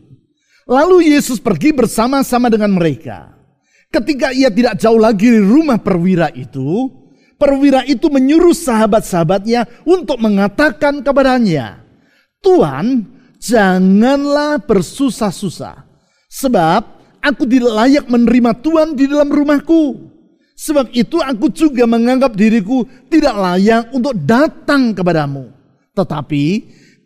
Lalu 0.69 1.10
Yesus 1.10 1.41
pergi 1.41 1.74
bersama-sama 1.74 2.53
dengan 2.53 2.69
mereka. 2.69 3.33
Ketika 3.89 4.29
ia 4.29 4.53
tidak 4.53 4.77
jauh 4.77 5.01
lagi 5.01 5.25
dari 5.25 5.41
rumah 5.41 5.81
perwira 5.81 6.29
itu, 6.38 6.88
perwira 7.41 7.81
itu 7.89 8.13
menyuruh 8.13 8.53
sahabat-sahabatnya 8.53 9.65
untuk 9.89 10.21
mengatakan 10.21 11.01
kepadanya, 11.01 11.81
Tuhan, 12.45 13.10
janganlah 13.41 14.62
bersusah-susah. 14.62 15.89
Sebab 16.29 17.00
aku 17.21 17.45
tidak 17.45 17.71
layak 17.71 18.05
menerima 18.09 18.51
Tuhan 18.59 18.97
di 18.97 19.05
dalam 19.07 19.29
rumahku. 19.29 20.11
Sebab 20.57 20.93
itu 20.93 21.17
aku 21.17 21.49
juga 21.49 21.89
menganggap 21.89 22.37
diriku 22.37 22.85
tidak 23.09 23.33
layak 23.33 23.89
untuk 23.93 24.13
datang 24.13 24.93
kepadamu. 24.93 25.49
Tetapi 25.97 26.45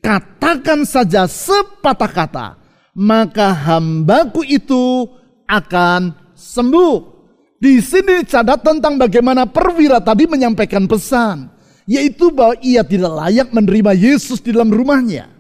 katakan 0.04 0.84
saja 0.84 1.24
sepatah 1.24 2.12
kata, 2.12 2.48
maka 2.96 3.56
hambaku 3.56 4.44
itu 4.44 5.08
akan 5.48 6.16
sembuh. 6.36 7.16
Di 7.56 7.80
sini 7.80 8.22
dicatat 8.24 8.60
tentang 8.60 9.00
bagaimana 9.00 9.48
perwira 9.48 10.04
tadi 10.04 10.28
menyampaikan 10.28 10.84
pesan, 10.84 11.48
yaitu 11.88 12.30
bahwa 12.36 12.60
ia 12.60 12.84
tidak 12.84 13.16
layak 13.24 13.50
menerima 13.56 13.92
Yesus 13.96 14.44
di 14.44 14.52
dalam 14.52 14.68
rumahnya. 14.68 15.35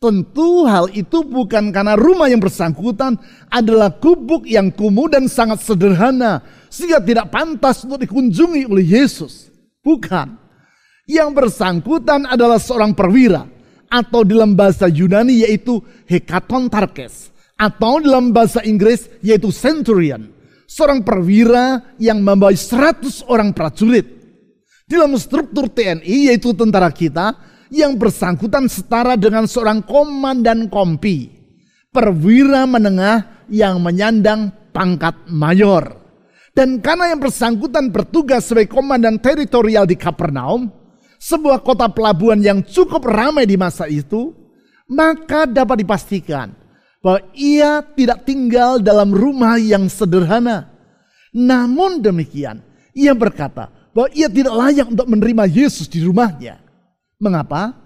Tentu 0.00 0.64
hal 0.64 0.88
itu 0.96 1.20
bukan 1.20 1.68
karena 1.76 1.92
rumah 1.92 2.24
yang 2.24 2.40
bersangkutan 2.40 3.20
adalah 3.52 3.92
gubuk 3.92 4.48
yang 4.48 4.72
kumuh 4.72 5.12
dan 5.12 5.28
sangat 5.28 5.60
sederhana. 5.60 6.40
Sehingga 6.72 7.04
tidak 7.04 7.28
pantas 7.28 7.84
untuk 7.84 8.00
dikunjungi 8.08 8.64
oleh 8.64 8.80
Yesus. 8.80 9.52
Bukan. 9.84 10.40
Yang 11.04 11.28
bersangkutan 11.36 12.24
adalah 12.24 12.56
seorang 12.56 12.96
perwira. 12.96 13.44
Atau 13.92 14.24
dalam 14.24 14.56
bahasa 14.56 14.88
Yunani 14.88 15.44
yaitu 15.44 15.84
hekaton 16.08 16.72
tarkes. 16.72 17.28
Atau 17.60 18.00
dalam 18.00 18.32
bahasa 18.32 18.64
Inggris 18.64 19.04
yaitu 19.20 19.52
centurion. 19.52 20.32
seorang 20.70 21.02
perwira 21.02 21.82
yang 21.98 22.22
membawa 22.22 22.54
100 22.54 23.26
orang 23.26 23.50
prajurit. 23.50 24.06
Dalam 24.86 25.18
struktur 25.18 25.66
TNI 25.66 26.30
yaitu 26.30 26.54
tentara 26.54 26.94
kita 26.94 27.34
yang 27.70 27.96
bersangkutan 27.96 28.66
setara 28.66 29.14
dengan 29.14 29.46
seorang 29.46 29.80
komandan 29.86 30.66
kompi. 30.66 31.30
Perwira 31.90 32.66
menengah 32.70 33.46
yang 33.50 33.82
menyandang 33.82 34.54
pangkat 34.70 35.26
mayor. 35.26 35.98
Dan 36.54 36.82
karena 36.82 37.14
yang 37.14 37.22
bersangkutan 37.22 37.94
bertugas 37.94 38.50
sebagai 38.50 38.74
komandan 38.74 39.18
teritorial 39.22 39.86
di 39.86 39.94
Kapernaum, 39.94 40.70
sebuah 41.18 41.62
kota 41.62 41.86
pelabuhan 41.90 42.42
yang 42.42 42.62
cukup 42.62 43.06
ramai 43.06 43.46
di 43.46 43.54
masa 43.54 43.86
itu, 43.86 44.34
maka 44.90 45.46
dapat 45.46 45.86
dipastikan 45.86 46.50
bahwa 47.00 47.22
ia 47.32 47.80
tidak 47.94 48.26
tinggal 48.26 48.82
dalam 48.82 49.14
rumah 49.14 49.56
yang 49.56 49.86
sederhana. 49.86 50.68
Namun 51.30 52.02
demikian, 52.02 52.58
ia 52.92 53.14
berkata 53.14 53.70
bahwa 53.94 54.10
ia 54.14 54.26
tidak 54.26 54.54
layak 54.54 54.86
untuk 54.90 55.06
menerima 55.06 55.44
Yesus 55.46 55.86
di 55.86 56.02
rumahnya. 56.02 56.69
Mengapa? 57.20 57.76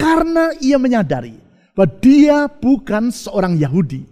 Karena 0.00 0.56
ia 0.64 0.80
menyadari 0.80 1.36
bahwa 1.76 1.92
dia 2.00 2.48
bukan 2.48 3.12
seorang 3.12 3.60
Yahudi. 3.60 4.08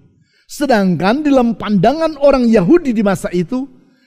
Sedangkan 0.48 1.24
dalam 1.24 1.56
pandangan 1.56 2.20
orang 2.20 2.44
Yahudi 2.48 2.92
di 2.92 3.00
masa 3.00 3.32
itu, 3.32 3.64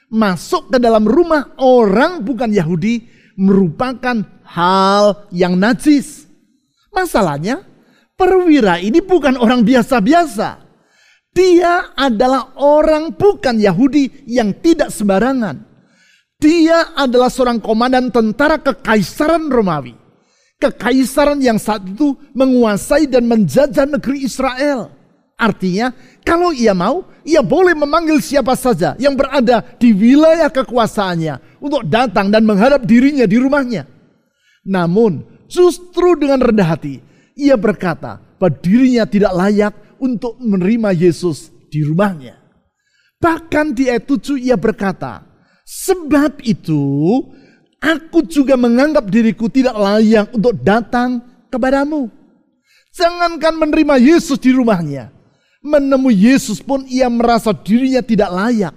masuk 0.09 0.69
ke 0.69 0.77
dalam 0.77 1.05
rumah 1.05 1.53
orang 1.57 2.21
bukan 2.21 2.53
Yahudi 2.53 3.05
merupakan 3.37 4.21
hal 4.45 5.29
yang 5.33 5.57
najis. 5.57 6.29
Masalahnya, 6.93 7.65
perwira 8.13 8.77
ini 8.77 9.01
bukan 9.01 9.37
orang 9.37 9.65
biasa-biasa. 9.65 10.61
Dia 11.31 11.95
adalah 11.95 12.53
orang 12.59 13.15
bukan 13.15 13.55
Yahudi 13.57 14.27
yang 14.27 14.51
tidak 14.59 14.91
sembarangan. 14.91 15.63
Dia 16.41 16.97
adalah 16.97 17.29
seorang 17.29 17.61
komandan 17.61 18.09
tentara 18.09 18.59
kekaisaran 18.59 19.47
Romawi. 19.47 20.00
Kekaisaran 20.61 21.41
yang 21.41 21.57
saat 21.57 21.81
itu 21.89 22.13
menguasai 22.37 23.09
dan 23.09 23.25
menjajah 23.25 23.89
negeri 23.89 24.29
Israel. 24.29 24.93
Artinya, 25.33 25.89
kalau 26.21 26.53
ia 26.53 26.77
mau, 26.77 27.09
ia 27.25 27.41
boleh 27.41 27.73
memanggil 27.73 28.21
siapa 28.21 28.53
saja 28.53 28.93
yang 29.01 29.17
berada 29.17 29.65
di 29.81 29.89
wilayah 29.89 30.53
kekuasaannya 30.53 31.57
untuk 31.57 31.81
datang 31.89 32.29
dan 32.29 32.45
menghadap 32.45 32.85
dirinya 32.85 33.25
di 33.25 33.41
rumahnya. 33.41 33.89
Namun, 34.61 35.25
justru 35.49 36.13
dengan 36.13 36.45
rendah 36.45 36.77
hati, 36.77 37.01
ia 37.33 37.57
berkata 37.57 38.21
bahwa 38.37 38.53
dirinya 38.61 39.09
tidak 39.09 39.33
layak 39.33 39.73
untuk 39.97 40.37
menerima 40.37 40.93
Yesus 40.93 41.49
di 41.73 41.81
rumahnya. 41.81 42.37
Bahkan 43.17 43.73
di 43.73 43.89
ayat 43.89 44.05
7 44.05 44.37
ia 44.37 44.57
berkata, 44.57 45.25
sebab 45.65 46.41
itu 46.45 46.81
aku 47.81 48.21
juga 48.29 48.53
menganggap 48.53 49.09
diriku 49.09 49.49
tidak 49.49 49.73
layak 49.73 50.29
untuk 50.29 50.53
datang 50.61 51.25
kepadamu. 51.49 52.07
Jangankan 52.93 53.57
menerima 53.57 53.95
Yesus 53.97 54.37
di 54.37 54.53
rumahnya, 54.53 55.09
menemui 55.65 56.13
Yesus 56.13 56.61
pun 56.61 56.85
ia 56.85 57.09
merasa 57.09 57.49
dirinya 57.51 58.05
tidak 58.05 58.29
layak. 58.29 58.75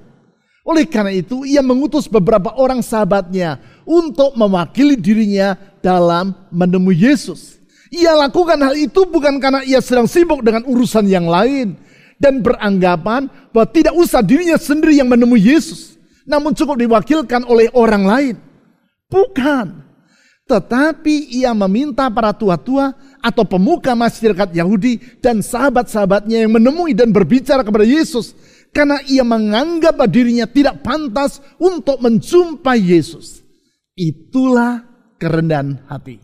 Oleh 0.64 0.88
karena 0.88 1.12
itu, 1.12 1.44
ia 1.44 1.60
mengutus 1.60 2.08
beberapa 2.08 2.56
orang 2.56 2.80
sahabatnya 2.80 3.60
untuk 3.84 4.32
mewakili 4.32 4.96
dirinya 4.96 5.60
dalam 5.84 6.32
menemui 6.48 6.96
Yesus. 6.96 7.60
Ia 7.92 8.16
lakukan 8.16 8.56
hal 8.56 8.74
itu 8.74 9.04
bukan 9.04 9.36
karena 9.38 9.60
ia 9.60 9.78
sedang 9.84 10.08
sibuk 10.08 10.40
dengan 10.40 10.64
urusan 10.64 11.04
yang 11.04 11.28
lain 11.28 11.76
dan 12.16 12.40
beranggapan 12.40 13.28
bahwa 13.52 13.66
tidak 13.68 13.92
usah 13.92 14.24
dirinya 14.24 14.56
sendiri 14.56 14.96
yang 14.96 15.10
menemui 15.10 15.42
Yesus, 15.42 16.00
namun 16.24 16.56
cukup 16.56 16.80
diwakilkan 16.80 17.44
oleh 17.44 17.68
orang 17.76 18.04
lain. 18.08 18.34
Bukan. 19.14 19.86
Tetapi 20.44 21.40
ia 21.40 21.54
meminta 21.54 22.10
para 22.10 22.34
tua-tua 22.34 22.92
atau 23.22 23.46
pemuka 23.46 23.94
masyarakat 23.96 24.52
Yahudi 24.52 25.22
dan 25.22 25.40
sahabat-sahabatnya 25.40 26.44
yang 26.44 26.52
menemui 26.52 26.92
dan 26.92 27.14
berbicara 27.14 27.64
kepada 27.64 27.86
Yesus 27.86 28.36
karena 28.74 29.00
ia 29.08 29.24
menganggap 29.24 29.96
dirinya 30.10 30.44
tidak 30.44 30.84
pantas 30.84 31.40
untuk 31.56 32.02
menjumpai 32.02 32.76
Yesus. 32.76 33.40
Itulah 33.96 34.84
kerendahan 35.16 35.80
hati. 35.88 36.20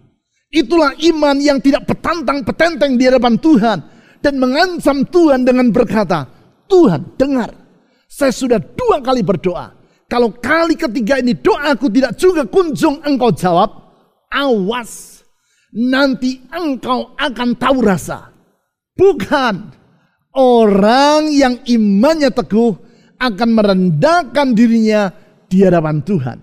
Itulah 0.51 0.93
iman 0.99 1.39
yang 1.39 1.63
tidak 1.63 1.87
petantang 1.87 2.43
petenteng 2.43 2.99
di 2.99 3.07
hadapan 3.07 3.39
Tuhan. 3.39 3.79
Dan 4.21 4.37
mengancam 4.37 5.09
Tuhan 5.09 5.49
dengan 5.49 5.73
berkata, 5.73 6.29
Tuhan 6.69 7.17
dengar, 7.17 7.57
saya 8.05 8.29
sudah 8.29 8.61
dua 8.61 9.01
kali 9.01 9.25
berdoa. 9.25 9.80
Kalau 10.11 10.35
kali 10.35 10.75
ketiga 10.75 11.23
ini 11.23 11.39
doaku 11.39 11.87
tidak 11.87 12.19
juga 12.19 12.43
kunjung 12.43 12.99
engkau 13.07 13.31
jawab, 13.31 13.71
awas, 14.27 15.23
nanti 15.71 16.43
engkau 16.51 17.15
akan 17.15 17.55
tahu 17.55 17.79
rasa. 17.79 18.35
Bukan, 18.99 19.71
orang 20.35 21.31
yang 21.31 21.63
imannya 21.63 22.35
teguh 22.35 22.75
akan 23.23 23.49
merendahkan 23.55 24.51
dirinya 24.51 25.15
di 25.47 25.63
hadapan 25.63 26.03
Tuhan. 26.03 26.43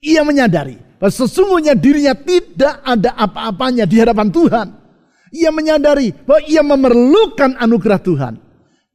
Ia 0.00 0.24
menyadari 0.24 0.80
bahwa 0.96 1.12
sesungguhnya 1.12 1.76
dirinya 1.76 2.16
tidak 2.16 2.80
ada 2.80 3.12
apa-apanya 3.12 3.84
di 3.84 4.00
hadapan 4.00 4.32
Tuhan. 4.32 4.68
Ia 5.36 5.52
menyadari 5.52 6.16
bahwa 6.16 6.40
ia 6.48 6.64
memerlukan 6.64 7.60
anugerah 7.60 8.00
Tuhan. 8.00 8.34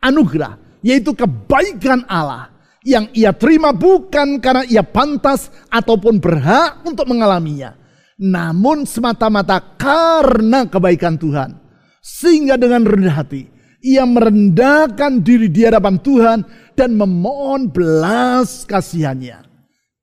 Anugerah 0.01 0.57
yaitu 0.81 1.13
kebaikan 1.13 2.01
Allah 2.09 2.56
yang 2.87 3.11
ia 3.11 3.35
terima 3.35 3.75
bukan 3.75 4.39
karena 4.39 4.63
ia 4.63 4.79
pantas 4.79 5.51
ataupun 5.67 6.23
berhak 6.23 6.87
untuk 6.87 7.03
mengalaminya. 7.11 7.75
Namun 8.15 8.87
semata-mata 8.87 9.59
karena 9.75 10.63
kebaikan 10.63 11.19
Tuhan. 11.19 11.59
Sehingga 11.99 12.55
dengan 12.55 12.87
rendah 12.87 13.19
hati 13.19 13.57
ia 13.83 14.07
merendahkan 14.07 15.21
diri 15.21 15.51
di 15.51 15.67
hadapan 15.67 15.99
Tuhan 15.99 16.39
dan 16.73 16.95
memohon 16.95 17.69
belas 17.69 18.63
kasihannya. 18.65 19.45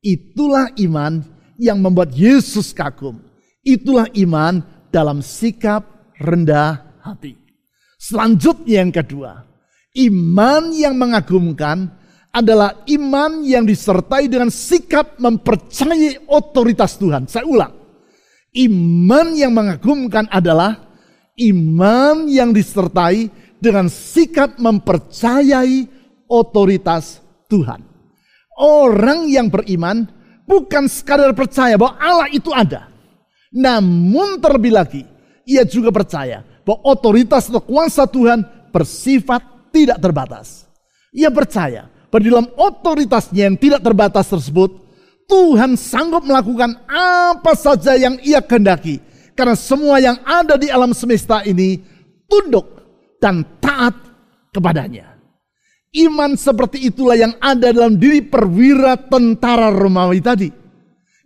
Itulah 0.05 0.69
iman 0.85 1.25
yang 1.57 1.81
membuat 1.81 2.13
Yesus 2.13 2.77
kagum. 2.77 3.19
Itulah 3.65 4.07
iman 4.13 4.61
dalam 4.93 5.25
sikap 5.25 5.89
rendah 6.21 7.01
hati. 7.01 7.41
Selanjutnya 7.97 8.85
yang 8.85 8.93
kedua, 8.93 9.49
iman 9.97 10.63
yang 10.77 10.95
mengagumkan 11.01 11.89
adalah 12.35 12.83
iman 12.91 13.47
yang 13.47 13.63
disertai 13.63 14.27
dengan 14.27 14.51
sikap 14.51 15.23
mempercayai 15.23 16.27
otoritas 16.27 16.99
Tuhan. 16.99 17.31
Saya 17.31 17.47
ulang. 17.47 17.71
Iman 18.55 19.39
yang 19.39 19.55
mengagumkan 19.55 20.27
adalah 20.27 20.83
iman 21.39 22.27
yang 22.27 22.51
disertai 22.51 23.31
dengan 23.63 23.87
sikap 23.87 24.59
mempercayai 24.59 25.87
otoritas 26.27 27.23
Tuhan. 27.47 27.87
Orang 28.59 29.31
yang 29.31 29.47
beriman 29.51 30.07
bukan 30.43 30.91
sekadar 30.91 31.31
percaya 31.39 31.79
bahwa 31.79 31.99
Allah 32.03 32.29
itu 32.35 32.51
ada. 32.51 32.91
Namun 33.55 34.43
terlebih 34.43 34.75
lagi, 34.75 35.03
ia 35.47 35.63
juga 35.63 35.95
percaya 35.95 36.43
bahwa 36.67 36.83
otoritas 36.83 37.47
atau 37.47 37.63
kuasa 37.63 38.07
Tuhan 38.11 38.43
bersifat 38.75 39.71
tidak 39.71 40.03
terbatas. 40.03 40.67
Ia 41.15 41.31
percaya 41.31 41.94
bahwa 42.15 42.31
dalam 42.31 42.47
otoritasnya 42.55 43.51
yang 43.51 43.59
tidak 43.59 43.83
terbatas 43.83 44.31
tersebut, 44.31 44.71
Tuhan 45.27 45.75
sanggup 45.75 46.23
melakukan 46.23 46.79
apa 46.87 47.59
saja 47.59 47.99
yang 47.99 48.23
ia 48.23 48.39
kehendaki. 48.39 49.03
Karena 49.35 49.59
semua 49.59 49.99
yang 49.99 50.23
ada 50.23 50.55
di 50.55 50.71
alam 50.71 50.95
semesta 50.95 51.43
ini 51.43 51.83
tunduk 52.31 52.71
dan 53.19 53.43
taat 53.59 53.99
kepadanya. 54.55 55.19
Iman 55.91 56.39
seperti 56.39 56.87
itulah 56.87 57.19
yang 57.19 57.35
ada 57.43 57.75
dalam 57.75 57.99
diri 57.99 58.23
perwira 58.23 58.95
tentara 58.95 59.75
Romawi 59.75 60.23
tadi. 60.23 60.55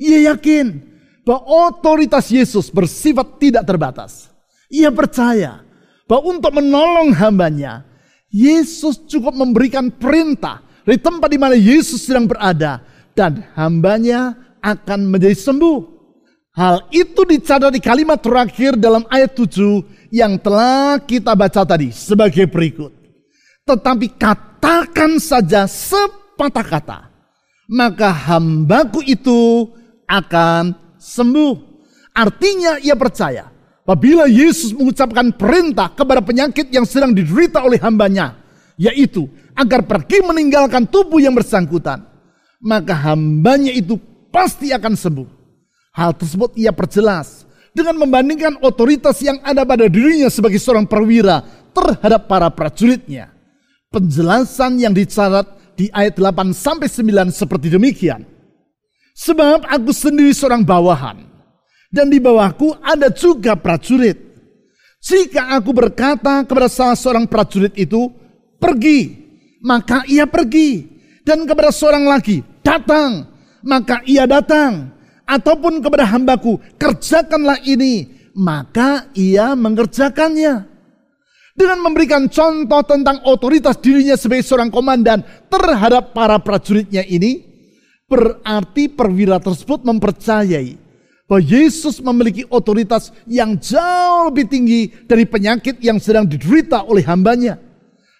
Ia 0.00 0.32
yakin 0.32 0.72
bahwa 1.20 1.68
otoritas 1.68 2.32
Yesus 2.32 2.72
bersifat 2.72 3.36
tidak 3.36 3.68
terbatas. 3.68 4.32
Ia 4.72 4.88
percaya 4.88 5.60
bahwa 6.08 6.32
untuk 6.32 6.56
menolong 6.56 7.12
hambanya, 7.12 7.84
Yesus 8.32 9.04
cukup 9.04 9.36
memberikan 9.36 9.92
perintah 9.92 10.64
dari 10.88 10.96
tempat 10.96 11.28
di 11.28 11.36
mana 11.36 11.52
Yesus 11.52 12.08
sedang 12.08 12.24
berada 12.24 12.80
dan 13.12 13.44
hambanya 13.60 14.32
akan 14.64 15.04
menjadi 15.04 15.36
sembuh. 15.36 16.00
Hal 16.56 16.88
itu 16.88 17.28
dicatat 17.28 17.76
di 17.76 17.76
kalimat 17.76 18.16
terakhir 18.24 18.72
dalam 18.80 19.04
ayat 19.12 19.36
7 19.36 19.84
yang 20.08 20.40
telah 20.40 20.96
kita 21.04 21.36
baca 21.36 21.60
tadi 21.68 21.92
sebagai 21.92 22.48
berikut. 22.48 22.88
Tetapi 23.68 24.16
katakan 24.16 25.20
saja 25.20 25.68
sepatah 25.68 26.64
kata. 26.64 26.98
Maka 27.68 28.08
hambaku 28.08 29.04
itu 29.04 29.68
akan 30.08 30.72
sembuh. 30.96 31.84
Artinya 32.16 32.80
ia 32.80 32.96
percaya. 32.96 33.52
Apabila 33.84 34.24
Yesus 34.24 34.72
mengucapkan 34.72 35.36
perintah 35.36 35.92
kepada 35.92 36.24
penyakit 36.24 36.72
yang 36.72 36.88
sedang 36.88 37.12
diderita 37.12 37.60
oleh 37.60 37.76
hambanya. 37.76 38.40
Yaitu 38.80 39.28
agar 39.58 39.82
pergi 39.82 40.22
meninggalkan 40.22 40.86
tubuh 40.86 41.18
yang 41.18 41.34
bersangkutan, 41.34 42.06
maka 42.62 42.94
hambanya 43.10 43.74
itu 43.74 43.98
pasti 44.30 44.70
akan 44.70 44.94
sembuh. 44.94 45.28
Hal 45.98 46.14
tersebut 46.14 46.54
ia 46.54 46.70
perjelas 46.70 47.42
dengan 47.74 47.98
membandingkan 47.98 48.62
otoritas 48.62 49.18
yang 49.18 49.42
ada 49.42 49.66
pada 49.66 49.90
dirinya 49.90 50.30
sebagai 50.30 50.62
seorang 50.62 50.86
perwira 50.86 51.42
terhadap 51.74 52.30
para 52.30 52.46
prajuritnya. 52.54 53.34
Penjelasan 53.90 54.78
yang 54.78 54.94
dicatat 54.94 55.74
di 55.74 55.90
ayat 55.90 56.14
8 56.14 56.54
sampai 56.54 56.86
9 56.86 57.34
seperti 57.34 57.66
demikian. 57.74 58.22
Sebab 59.18 59.66
aku 59.66 59.90
sendiri 59.90 60.30
seorang 60.30 60.62
bawahan 60.62 61.26
dan 61.90 62.06
di 62.06 62.22
bawahku 62.22 62.78
ada 62.78 63.10
juga 63.10 63.58
prajurit. 63.58 64.14
Jika 65.02 65.58
aku 65.58 65.74
berkata 65.74 66.46
kepada 66.46 66.70
salah 66.70 66.94
seorang 66.94 67.26
prajurit 67.26 67.74
itu, 67.74 68.10
pergi, 68.62 69.17
maka 69.62 70.06
ia 70.06 70.24
pergi. 70.26 70.86
Dan 71.22 71.44
kepada 71.44 71.68
seorang 71.68 72.08
lagi, 72.08 72.40
datang, 72.64 73.28
maka 73.60 74.00
ia 74.08 74.24
datang. 74.24 74.92
Ataupun 75.28 75.84
kepada 75.84 76.08
hambaku, 76.08 76.56
kerjakanlah 76.80 77.60
ini, 77.68 78.08
maka 78.32 79.12
ia 79.12 79.52
mengerjakannya. 79.52 80.64
Dengan 81.58 81.78
memberikan 81.82 82.30
contoh 82.30 82.80
tentang 82.86 83.18
otoritas 83.26 83.76
dirinya 83.82 84.14
sebagai 84.14 84.46
seorang 84.46 84.70
komandan 84.70 85.26
terhadap 85.50 86.14
para 86.14 86.38
prajuritnya 86.38 87.02
ini, 87.02 87.44
berarti 88.08 88.88
perwira 88.88 89.42
tersebut 89.42 89.84
mempercayai 89.84 90.78
bahwa 91.28 91.44
Yesus 91.44 92.00
memiliki 92.00 92.48
otoritas 92.48 93.12
yang 93.28 93.60
jauh 93.60 94.32
lebih 94.32 94.48
tinggi 94.48 94.88
dari 95.04 95.28
penyakit 95.28 95.76
yang 95.84 96.00
sedang 96.00 96.24
diderita 96.24 96.88
oleh 96.88 97.04
hambanya. 97.04 97.67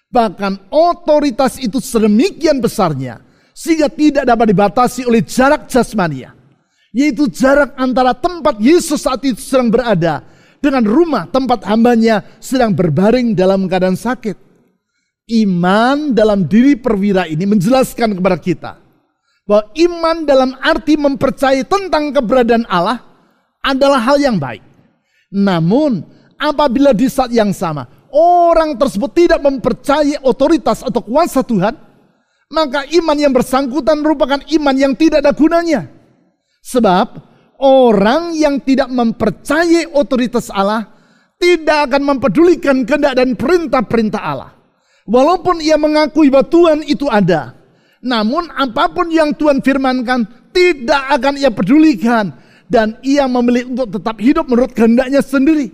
Bahkan 0.09 0.73
otoritas 0.73 1.61
itu 1.61 1.77
sedemikian 1.77 2.57
besarnya 2.57 3.21
sehingga 3.53 3.85
tidak 3.91 4.25
dapat 4.25 4.45
dibatasi 4.49 5.05
oleh 5.05 5.21
jarak 5.21 5.69
jasmania. 5.69 6.33
Yaitu 6.89 7.29
jarak 7.29 7.77
antara 7.77 8.17
tempat 8.17 8.57
Yesus 8.57 9.05
saat 9.05 9.21
itu 9.21 9.37
sedang 9.37 9.69
berada 9.69 10.25
dengan 10.57 10.81
rumah 10.81 11.29
tempat 11.29 11.61
hambanya 11.69 12.25
sedang 12.41 12.73
berbaring 12.73 13.37
dalam 13.37 13.69
keadaan 13.69 13.93
sakit. 13.93 14.33
Iman 15.29 16.17
dalam 16.17 16.49
diri 16.49 16.73
perwira 16.73 17.29
ini 17.29 17.45
menjelaskan 17.45 18.17
kepada 18.17 18.37
kita 18.41 18.71
bahwa 19.45 19.69
iman 19.77 20.17
dalam 20.25 20.57
arti 20.57 20.97
mempercayai 20.97 21.69
tentang 21.69 22.09
keberadaan 22.09 22.65
Allah 22.65 23.05
adalah 23.61 24.01
hal 24.01 24.17
yang 24.17 24.41
baik. 24.41 24.65
Namun 25.29 26.01
apabila 26.41 26.97
di 26.97 27.05
saat 27.05 27.29
yang 27.29 27.53
sama 27.53 27.85
orang 28.13 28.75
tersebut 28.75 29.11
tidak 29.15 29.39
mempercayai 29.41 30.21
otoritas 30.23 30.81
atau 30.85 31.01
kuasa 31.01 31.45
Tuhan, 31.45 31.73
maka 32.49 32.85
iman 32.89 33.17
yang 33.17 33.33
bersangkutan 33.33 34.01
merupakan 34.01 34.41
iman 34.41 34.75
yang 34.75 34.93
tidak 34.97 35.21
ada 35.21 35.33
gunanya. 35.33 35.85
Sebab 36.65 37.07
orang 37.61 38.35
yang 38.35 38.59
tidak 38.61 38.89
mempercayai 38.89 39.89
otoritas 39.93 40.49
Allah 40.49 40.89
tidak 41.39 41.89
akan 41.89 42.03
mempedulikan 42.15 42.83
kehendak 42.83 43.15
dan 43.15 43.33
perintah-perintah 43.39 44.21
Allah. 44.21 44.51
Walaupun 45.09 45.63
ia 45.63 45.79
mengakui 45.79 46.29
bahwa 46.29 46.45
Tuhan 46.45 46.79
itu 46.85 47.07
ada. 47.09 47.55
Namun 48.03 48.51
apa 48.53 48.91
pun 48.91 49.09
yang 49.09 49.33
Tuhan 49.33 49.63
firmankan 49.63 50.51
tidak 50.51 51.03
akan 51.17 51.39
ia 51.39 51.49
pedulikan. 51.49 52.35
Dan 52.69 53.01
ia 53.01 53.25
memilih 53.25 53.73
untuk 53.73 53.97
tetap 53.97 54.21
hidup 54.21 54.45
menurut 54.45 54.77
kehendaknya 54.77 55.25
sendiri. 55.25 55.73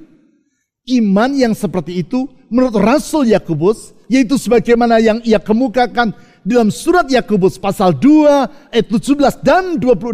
Iman 0.85 1.33
yang 1.33 1.57
seperti 1.57 2.05
itu 2.05 2.29
menurut 2.53 2.77
Rasul 2.77 3.33
Yakobus 3.33 3.97
yaitu 4.05 4.37
sebagaimana 4.37 5.01
yang 5.01 5.17
ia 5.25 5.41
kemukakan 5.41 6.13
dalam 6.45 6.69
surat 6.69 7.09
Yakobus 7.09 7.57
pasal 7.57 7.97
2 7.97 8.69
ayat 8.69 8.85
17 8.85 9.41
dan 9.41 9.81
26 9.81 10.13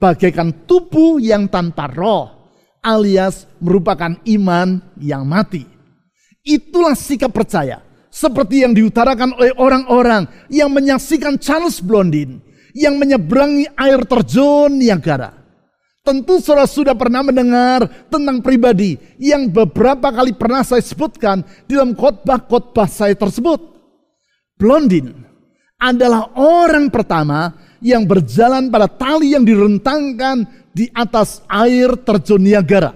bagaikan 0.00 0.48
tubuh 0.64 1.20
yang 1.20 1.44
tanpa 1.52 1.92
roh 1.92 2.48
alias 2.80 3.44
merupakan 3.60 4.16
iman 4.24 4.80
yang 4.96 5.28
mati. 5.28 5.68
Itulah 6.40 6.96
sikap 6.96 7.32
percaya 7.32 7.84
seperti 8.08 8.64
yang 8.64 8.72
diutarakan 8.72 9.36
oleh 9.36 9.52
orang-orang 9.60 10.48
yang 10.48 10.72
menyaksikan 10.72 11.36
Charles 11.36 11.84
Blondin 11.84 12.40
yang 12.72 12.96
menyeberangi 12.96 13.68
air 13.76 14.00
terjun 14.08 14.80
Niagara. 14.80 15.43
Tentu 16.04 16.36
saudara 16.36 16.68
sudah 16.68 16.92
pernah 16.92 17.24
mendengar 17.24 17.88
tentang 18.12 18.44
pribadi 18.44 19.00
yang 19.16 19.48
beberapa 19.48 20.12
kali 20.12 20.36
pernah 20.36 20.60
saya 20.60 20.84
sebutkan 20.84 21.40
dalam 21.64 21.96
khotbah-khotbah 21.96 22.84
saya 22.84 23.16
tersebut. 23.16 23.56
Blondin 24.60 25.16
adalah 25.80 26.28
orang 26.36 26.92
pertama 26.92 27.56
yang 27.80 28.04
berjalan 28.04 28.68
pada 28.68 28.84
tali 28.84 29.32
yang 29.32 29.48
direntangkan 29.48 30.44
di 30.76 30.92
atas 30.92 31.40
air 31.48 31.96
terjun 31.96 32.44
Niagara. 32.44 32.92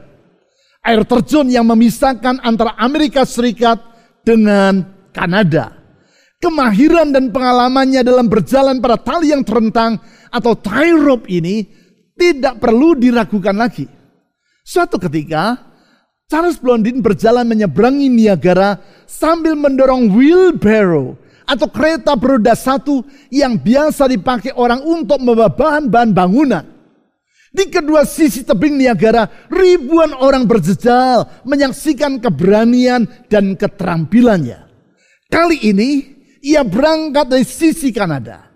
Air 0.84 1.08
terjun 1.08 1.48
yang 1.48 1.64
memisahkan 1.64 2.44
antara 2.44 2.76
Amerika 2.76 3.24
Serikat 3.24 3.80
dengan 4.20 4.84
Kanada. 5.16 5.80
Kemahiran 6.44 7.08
dan 7.08 7.32
pengalamannya 7.32 8.04
dalam 8.04 8.28
berjalan 8.28 8.84
pada 8.84 9.00
tali 9.00 9.32
yang 9.32 9.40
terentang 9.40 9.96
atau 10.28 10.52
tie 10.52 10.92
rope 10.92 11.24
ini 11.32 11.87
tidak 12.18 12.58
perlu 12.58 12.98
diragukan 12.98 13.54
lagi. 13.54 13.86
Suatu 14.66 14.98
ketika, 14.98 15.56
Charles 16.28 16.60
Blondin 16.60 17.00
berjalan 17.00 17.48
menyeberangi 17.48 18.10
Niagara 18.12 18.76
sambil 19.08 19.56
mendorong 19.56 20.12
wheelbarrow 20.12 21.16
atau 21.48 21.64
kereta 21.72 22.12
beroda 22.12 22.52
satu 22.52 23.00
yang 23.32 23.56
biasa 23.56 24.04
dipakai 24.12 24.52
orang 24.52 24.84
untuk 24.84 25.16
membawa 25.24 25.48
bahan-bahan 25.48 26.12
bangunan. 26.12 26.64
Di 27.48 27.72
kedua 27.72 28.04
sisi 28.04 28.44
tebing 28.44 28.76
Niagara, 28.76 29.24
ribuan 29.48 30.12
orang 30.12 30.44
berjejal 30.44 31.48
menyaksikan 31.48 32.20
keberanian 32.20 33.08
dan 33.32 33.56
keterampilannya. 33.56 34.68
Kali 35.32 35.56
ini, 35.64 35.90
ia 36.44 36.60
berangkat 36.60 37.24
dari 37.32 37.48
sisi 37.48 37.88
Kanada. 37.88 38.47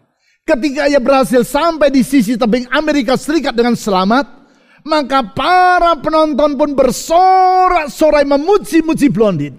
Ketika 0.42 0.90
ia 0.90 0.98
berhasil 0.98 1.46
sampai 1.46 1.86
di 1.94 2.02
sisi 2.02 2.34
tebing 2.34 2.66
Amerika 2.74 3.14
Serikat 3.14 3.54
dengan 3.54 3.78
selamat, 3.78 4.26
maka 4.82 5.22
para 5.30 5.94
penonton 6.02 6.58
pun 6.58 6.74
bersorak-sorai 6.74 8.26
memuji-muji 8.26 9.06
Blondin. 9.06 9.54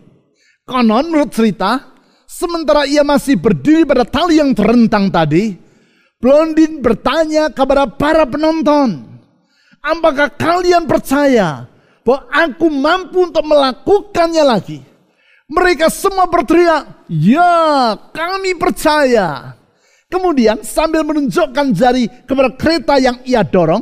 Konon 0.67 1.07
menurut 1.07 1.31
cerita, 1.31 1.95
sementara 2.27 2.83
ia 2.83 2.99
masih 2.99 3.39
berdiri 3.39 3.87
pada 3.87 4.03
tali 4.03 4.43
yang 4.43 4.51
terentang 4.51 5.07
tadi, 5.07 5.55
Blondin 6.19 6.83
bertanya 6.83 7.47
kepada 7.47 7.87
para 7.87 8.27
penonton, 8.27 9.07
apakah 9.79 10.35
kalian 10.35 10.83
percaya 10.83 11.63
bahwa 12.03 12.27
aku 12.27 12.67
mampu 12.67 13.23
untuk 13.23 13.43
melakukannya 13.47 14.43
lagi? 14.43 14.79
Mereka 15.47 15.87
semua 15.87 16.27
berteriak, 16.27 17.07
ya 17.07 17.95
kami 18.11 18.55
percaya. 18.59 19.55
Kemudian 20.13 20.61
sambil 20.61 21.01
menunjukkan 21.01 21.73
jari 21.73 22.05
kepada 22.29 22.53
kereta 22.53 23.01
yang 23.01 23.17
ia 23.25 23.41
dorong, 23.41 23.81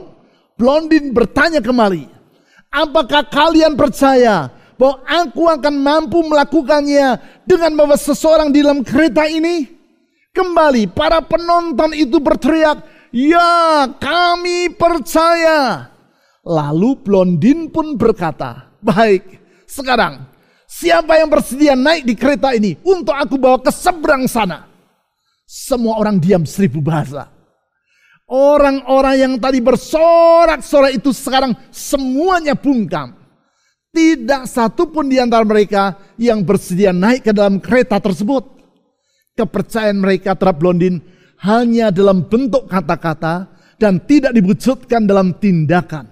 Blondin 0.56 1.12
bertanya 1.12 1.60
kembali, 1.60 2.08
apakah 2.72 3.28
kalian 3.28 3.76
percaya 3.76 4.48
bahwa 4.80 5.04
aku 5.12 5.44
akan 5.52 5.76
mampu 5.76 6.24
melakukannya 6.24 7.20
dengan 7.44 7.76
membawa 7.76 8.00
seseorang 8.00 8.48
di 8.48 8.64
dalam 8.64 8.80
kereta 8.80 9.28
ini? 9.28 9.68
Kembali 10.32 10.88
para 10.96 11.20
penonton 11.20 11.92
itu 11.92 12.24
berteriak, 12.24 12.80
ya 13.12 13.92
kami 14.00 14.72
percaya. 14.72 15.92
Lalu 16.48 16.96
Blondin 17.04 17.68
pun 17.68 18.00
berkata, 18.00 18.72
baik 18.80 19.28
sekarang 19.68 20.32
siapa 20.64 21.20
yang 21.20 21.28
bersedia 21.28 21.76
naik 21.76 22.08
di 22.08 22.16
kereta 22.16 22.56
ini 22.56 22.80
untuk 22.88 23.20
aku 23.20 23.36
bawa 23.36 23.60
ke 23.60 23.68
seberang 23.76 24.32
sana? 24.32 24.71
Semua 25.52 26.00
orang 26.00 26.16
diam 26.16 26.48
seribu 26.48 26.80
bahasa. 26.80 27.28
Orang-orang 28.32 29.16
yang 29.20 29.34
tadi 29.36 29.60
bersorak-sorak 29.60 30.96
itu 30.96 31.12
sekarang 31.12 31.52
semuanya 31.68 32.56
bungkam. 32.56 33.20
Tidak 33.92 34.48
satu 34.48 34.88
pun 34.88 35.12
di 35.12 35.20
antara 35.20 35.44
mereka 35.44 36.00
yang 36.16 36.48
bersedia 36.48 36.96
naik 36.96 37.28
ke 37.28 37.36
dalam 37.36 37.60
kereta 37.60 38.00
tersebut. 38.00 38.64
Kepercayaan 39.36 40.00
mereka 40.00 40.40
terhadap 40.40 40.64
Blondin 40.64 41.04
hanya 41.44 41.92
dalam 41.92 42.24
bentuk 42.32 42.72
kata-kata 42.72 43.52
dan 43.76 44.00
tidak 44.08 44.32
diwujudkan 44.32 45.04
dalam 45.04 45.36
tindakan. 45.36 46.08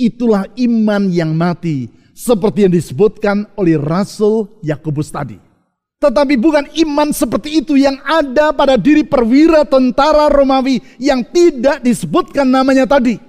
Itulah 0.00 0.48
iman 0.56 1.12
yang 1.12 1.36
mati 1.36 1.92
seperti 2.16 2.64
yang 2.64 2.72
disebutkan 2.72 3.52
oleh 3.60 3.76
Rasul 3.76 4.48
Yakobus 4.64 5.12
tadi. 5.12 5.51
Tetapi 6.02 6.34
bukan 6.34 6.66
iman 6.82 7.14
seperti 7.14 7.62
itu 7.62 7.78
yang 7.78 7.94
ada 8.02 8.50
pada 8.50 8.74
diri 8.74 9.06
perwira 9.06 9.62
tentara 9.62 10.26
Romawi 10.26 10.82
yang 10.98 11.22
tidak 11.22 11.78
disebutkan 11.78 12.42
namanya 12.42 12.90
tadi. 12.90 13.22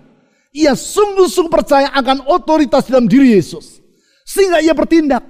Ia 0.57 0.73
sungguh-sungguh 0.73 1.53
percaya 1.53 1.93
akan 1.93 2.25
otoritas 2.25 2.89
dalam 2.89 3.05
diri 3.05 3.37
Yesus. 3.37 3.77
Sehingga 4.25 4.57
ia 4.57 4.73
bertindak. 4.73 5.21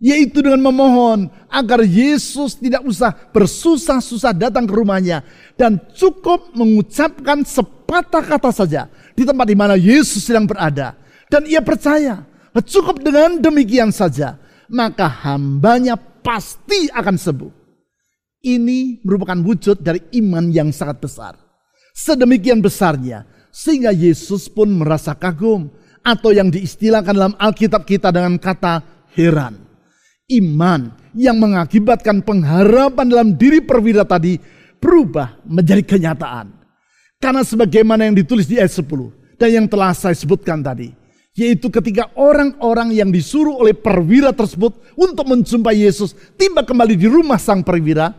Yaitu 0.00 0.40
dengan 0.40 0.62
memohon 0.62 1.28
agar 1.50 1.82
Yesus 1.84 2.56
tidak 2.56 2.86
usah 2.86 3.12
bersusah-susah 3.36 4.32
datang 4.32 4.64
ke 4.64 4.72
rumahnya. 4.72 5.20
Dan 5.60 5.76
cukup 5.92 6.56
mengucapkan 6.56 7.44
sepatah 7.44 8.24
kata 8.24 8.48
saja 8.48 8.88
di 9.12 9.28
tempat 9.28 9.44
di 9.44 9.56
mana 9.58 9.76
Yesus 9.76 10.24
sedang 10.24 10.48
berada. 10.48 10.96
Dan 11.28 11.44
ia 11.44 11.60
percaya 11.60 12.24
cukup 12.64 13.04
dengan 13.04 13.36
demikian 13.36 13.92
saja. 13.92 14.40
Maka 14.68 15.08
hambanya 15.28 15.96
pasti 15.96 16.92
akan 16.92 17.16
sembuh. 17.16 17.52
Ini 18.44 19.02
merupakan 19.02 19.38
wujud 19.40 19.82
dari 19.82 19.98
iman 20.22 20.52
yang 20.52 20.70
sangat 20.70 21.02
besar. 21.02 21.34
Sedemikian 21.96 22.62
besarnya 22.62 23.26
sehingga 23.50 23.90
Yesus 23.90 24.46
pun 24.46 24.70
merasa 24.70 25.16
kagum 25.18 25.66
atau 26.06 26.30
yang 26.30 26.46
diistilahkan 26.46 27.10
dalam 27.10 27.34
Alkitab 27.34 27.82
kita 27.82 28.14
dengan 28.14 28.38
kata 28.38 28.84
heran. 29.18 29.58
Iman 30.28 30.92
yang 31.16 31.40
mengakibatkan 31.40 32.22
pengharapan 32.22 33.06
dalam 33.08 33.28
diri 33.34 33.64
perwira 33.64 34.04
tadi 34.04 34.38
berubah 34.78 35.42
menjadi 35.48 35.82
kenyataan. 35.82 36.54
Karena 37.18 37.42
sebagaimana 37.42 38.06
yang 38.06 38.14
ditulis 38.14 38.46
di 38.46 38.60
ayat 38.62 38.78
10 38.78 39.40
dan 39.40 39.48
yang 39.50 39.66
telah 39.66 39.90
saya 39.90 40.14
sebutkan 40.14 40.62
tadi. 40.62 40.94
Yaitu 41.38 41.70
ketika 41.70 42.10
orang-orang 42.18 42.90
yang 42.90 43.14
disuruh 43.14 43.62
oleh 43.62 43.70
perwira 43.70 44.34
tersebut 44.34 44.74
untuk 44.98 45.22
menjumpai 45.22 45.86
Yesus 45.86 46.10
tiba 46.34 46.66
kembali 46.66 46.98
di 46.98 47.06
rumah 47.06 47.38
sang 47.38 47.62
perwira. 47.62 48.10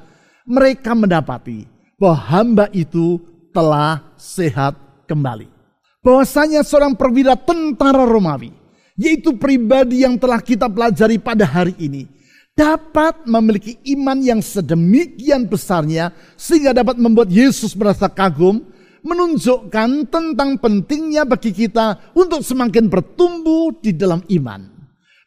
Mereka 0.47 0.95
mendapati 0.95 1.67
bahwa 1.99 2.15
hamba 2.15 2.65
itu 2.71 3.19
telah 3.51 4.15
sehat 4.15 4.79
kembali. 5.03 5.51
Bahwasanya 5.99 6.63
seorang 6.63 6.95
perwira 6.95 7.35
tentara 7.35 8.07
Romawi 8.07 8.55
yaitu 8.99 9.31
pribadi 9.39 10.03
yang 10.03 10.19
telah 10.19 10.43
kita 10.43 10.67
pelajari 10.67 11.15
pada 11.15 11.47
hari 11.47 11.71
ini, 11.79 12.03
dapat 12.51 13.23
memiliki 13.23 13.79
iman 13.95 14.19
yang 14.19 14.43
sedemikian 14.43 15.47
besarnya 15.47 16.11
sehingga 16.35 16.75
dapat 16.75 16.99
membuat 16.99 17.31
Yesus 17.31 17.71
merasa 17.79 18.11
kagum, 18.11 18.59
menunjukkan 19.01 20.09
tentang 20.11 20.49
pentingnya 20.59 21.23
bagi 21.23 21.55
kita 21.55 22.13
untuk 22.13 22.43
semakin 22.43 22.91
bertumbuh 22.91 23.73
di 23.79 23.95
dalam 23.95 24.19
iman. 24.27 24.79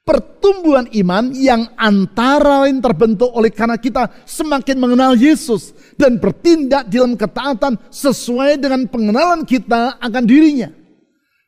Pertumbuhan 0.02 0.90
iman 0.90 1.30
yang 1.30 1.70
antara 1.78 2.66
lain 2.66 2.82
terbentuk 2.82 3.30
oleh 3.38 3.54
karena 3.54 3.78
kita 3.78 4.11
semakin 4.26 4.74
mengenal 4.74 5.14
Yesus 5.14 5.70
dan 5.94 6.18
bertindak 6.18 6.90
dalam 6.90 7.14
ketaatan 7.14 7.78
sesuai 7.87 8.58
dengan 8.58 8.90
pengenalan 8.90 9.46
kita 9.46 10.02
akan 10.02 10.24
dirinya. 10.26 10.74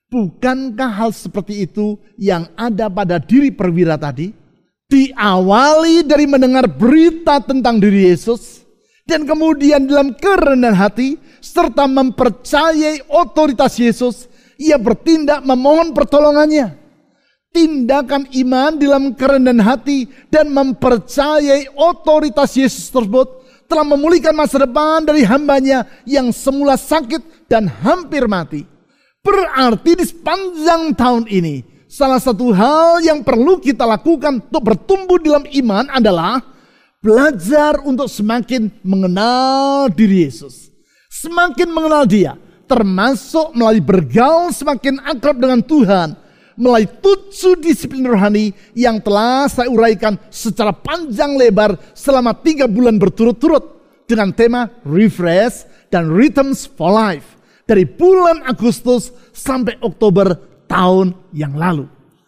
Bukankah 0.06 0.86
hal 0.86 1.10
seperti 1.10 1.66
itu 1.66 1.98
yang 2.14 2.46
ada 2.54 2.86
pada 2.86 3.18
diri 3.18 3.50
perwira 3.50 3.98
tadi? 3.98 4.30
Diawali 4.86 6.06
dari 6.06 6.30
mendengar 6.30 6.70
berita 6.70 7.42
tentang 7.42 7.82
diri 7.82 8.06
Yesus 8.14 8.63
dan 9.04 9.28
kemudian 9.28 9.84
dalam 9.84 10.16
kerendahan 10.16 10.72
hati 10.72 11.20
serta 11.44 11.84
mempercayai 11.84 13.04
otoritas 13.12 13.76
Yesus, 13.76 14.32
ia 14.56 14.80
bertindak 14.80 15.44
memohon 15.44 15.92
pertolongannya. 15.92 16.80
Tindakan 17.54 18.26
iman 18.34 18.74
dalam 18.74 19.14
kerendahan 19.14 19.62
hati 19.62 20.10
dan 20.32 20.50
mempercayai 20.50 21.70
otoritas 21.76 22.56
Yesus 22.58 22.90
tersebut 22.90 23.44
telah 23.70 23.86
memulihkan 23.86 24.34
masa 24.34 24.64
depan 24.64 25.06
dari 25.06 25.22
hambanya 25.22 25.86
yang 26.02 26.34
semula 26.34 26.74
sakit 26.74 27.46
dan 27.46 27.68
hampir 27.68 28.26
mati. 28.26 28.66
Berarti 29.22 30.00
di 30.00 30.04
sepanjang 30.04 30.92
tahun 30.96 31.24
ini, 31.30 31.86
salah 31.86 32.18
satu 32.18 32.50
hal 32.52 33.04
yang 33.04 33.22
perlu 33.22 33.60
kita 33.60 33.86
lakukan 33.86 34.42
untuk 34.42 34.62
bertumbuh 34.74 35.16
dalam 35.22 35.46
iman 35.48 35.88
adalah 35.92 36.53
belajar 37.04 37.84
untuk 37.84 38.08
semakin 38.08 38.72
mengenal 38.80 39.92
diri 39.92 40.24
Yesus. 40.24 40.72
Semakin 41.12 41.68
mengenal 41.68 42.08
dia, 42.08 42.32
termasuk 42.64 43.52
melalui 43.52 43.84
bergaul 43.84 44.48
semakin 44.48 45.04
akrab 45.04 45.36
dengan 45.36 45.60
Tuhan, 45.60 46.16
melalui 46.56 46.88
tujuh 46.88 47.60
disiplin 47.60 48.08
rohani 48.08 48.56
yang 48.72 48.96
telah 49.04 49.44
saya 49.52 49.68
uraikan 49.68 50.16
secara 50.32 50.72
panjang 50.72 51.36
lebar 51.36 51.76
selama 51.92 52.32
tiga 52.32 52.64
bulan 52.64 52.96
berturut-turut 52.96 53.76
dengan 54.08 54.32
tema 54.32 54.72
Refresh 54.88 55.68
dan 55.92 56.08
Rhythms 56.08 56.64
for 56.64 56.88
Life 56.88 57.36
dari 57.68 57.84
bulan 57.84 58.48
Agustus 58.48 59.12
sampai 59.36 59.76
Oktober 59.84 60.36
tahun 60.66 61.12
yang 61.36 61.52
lalu. 61.52 61.93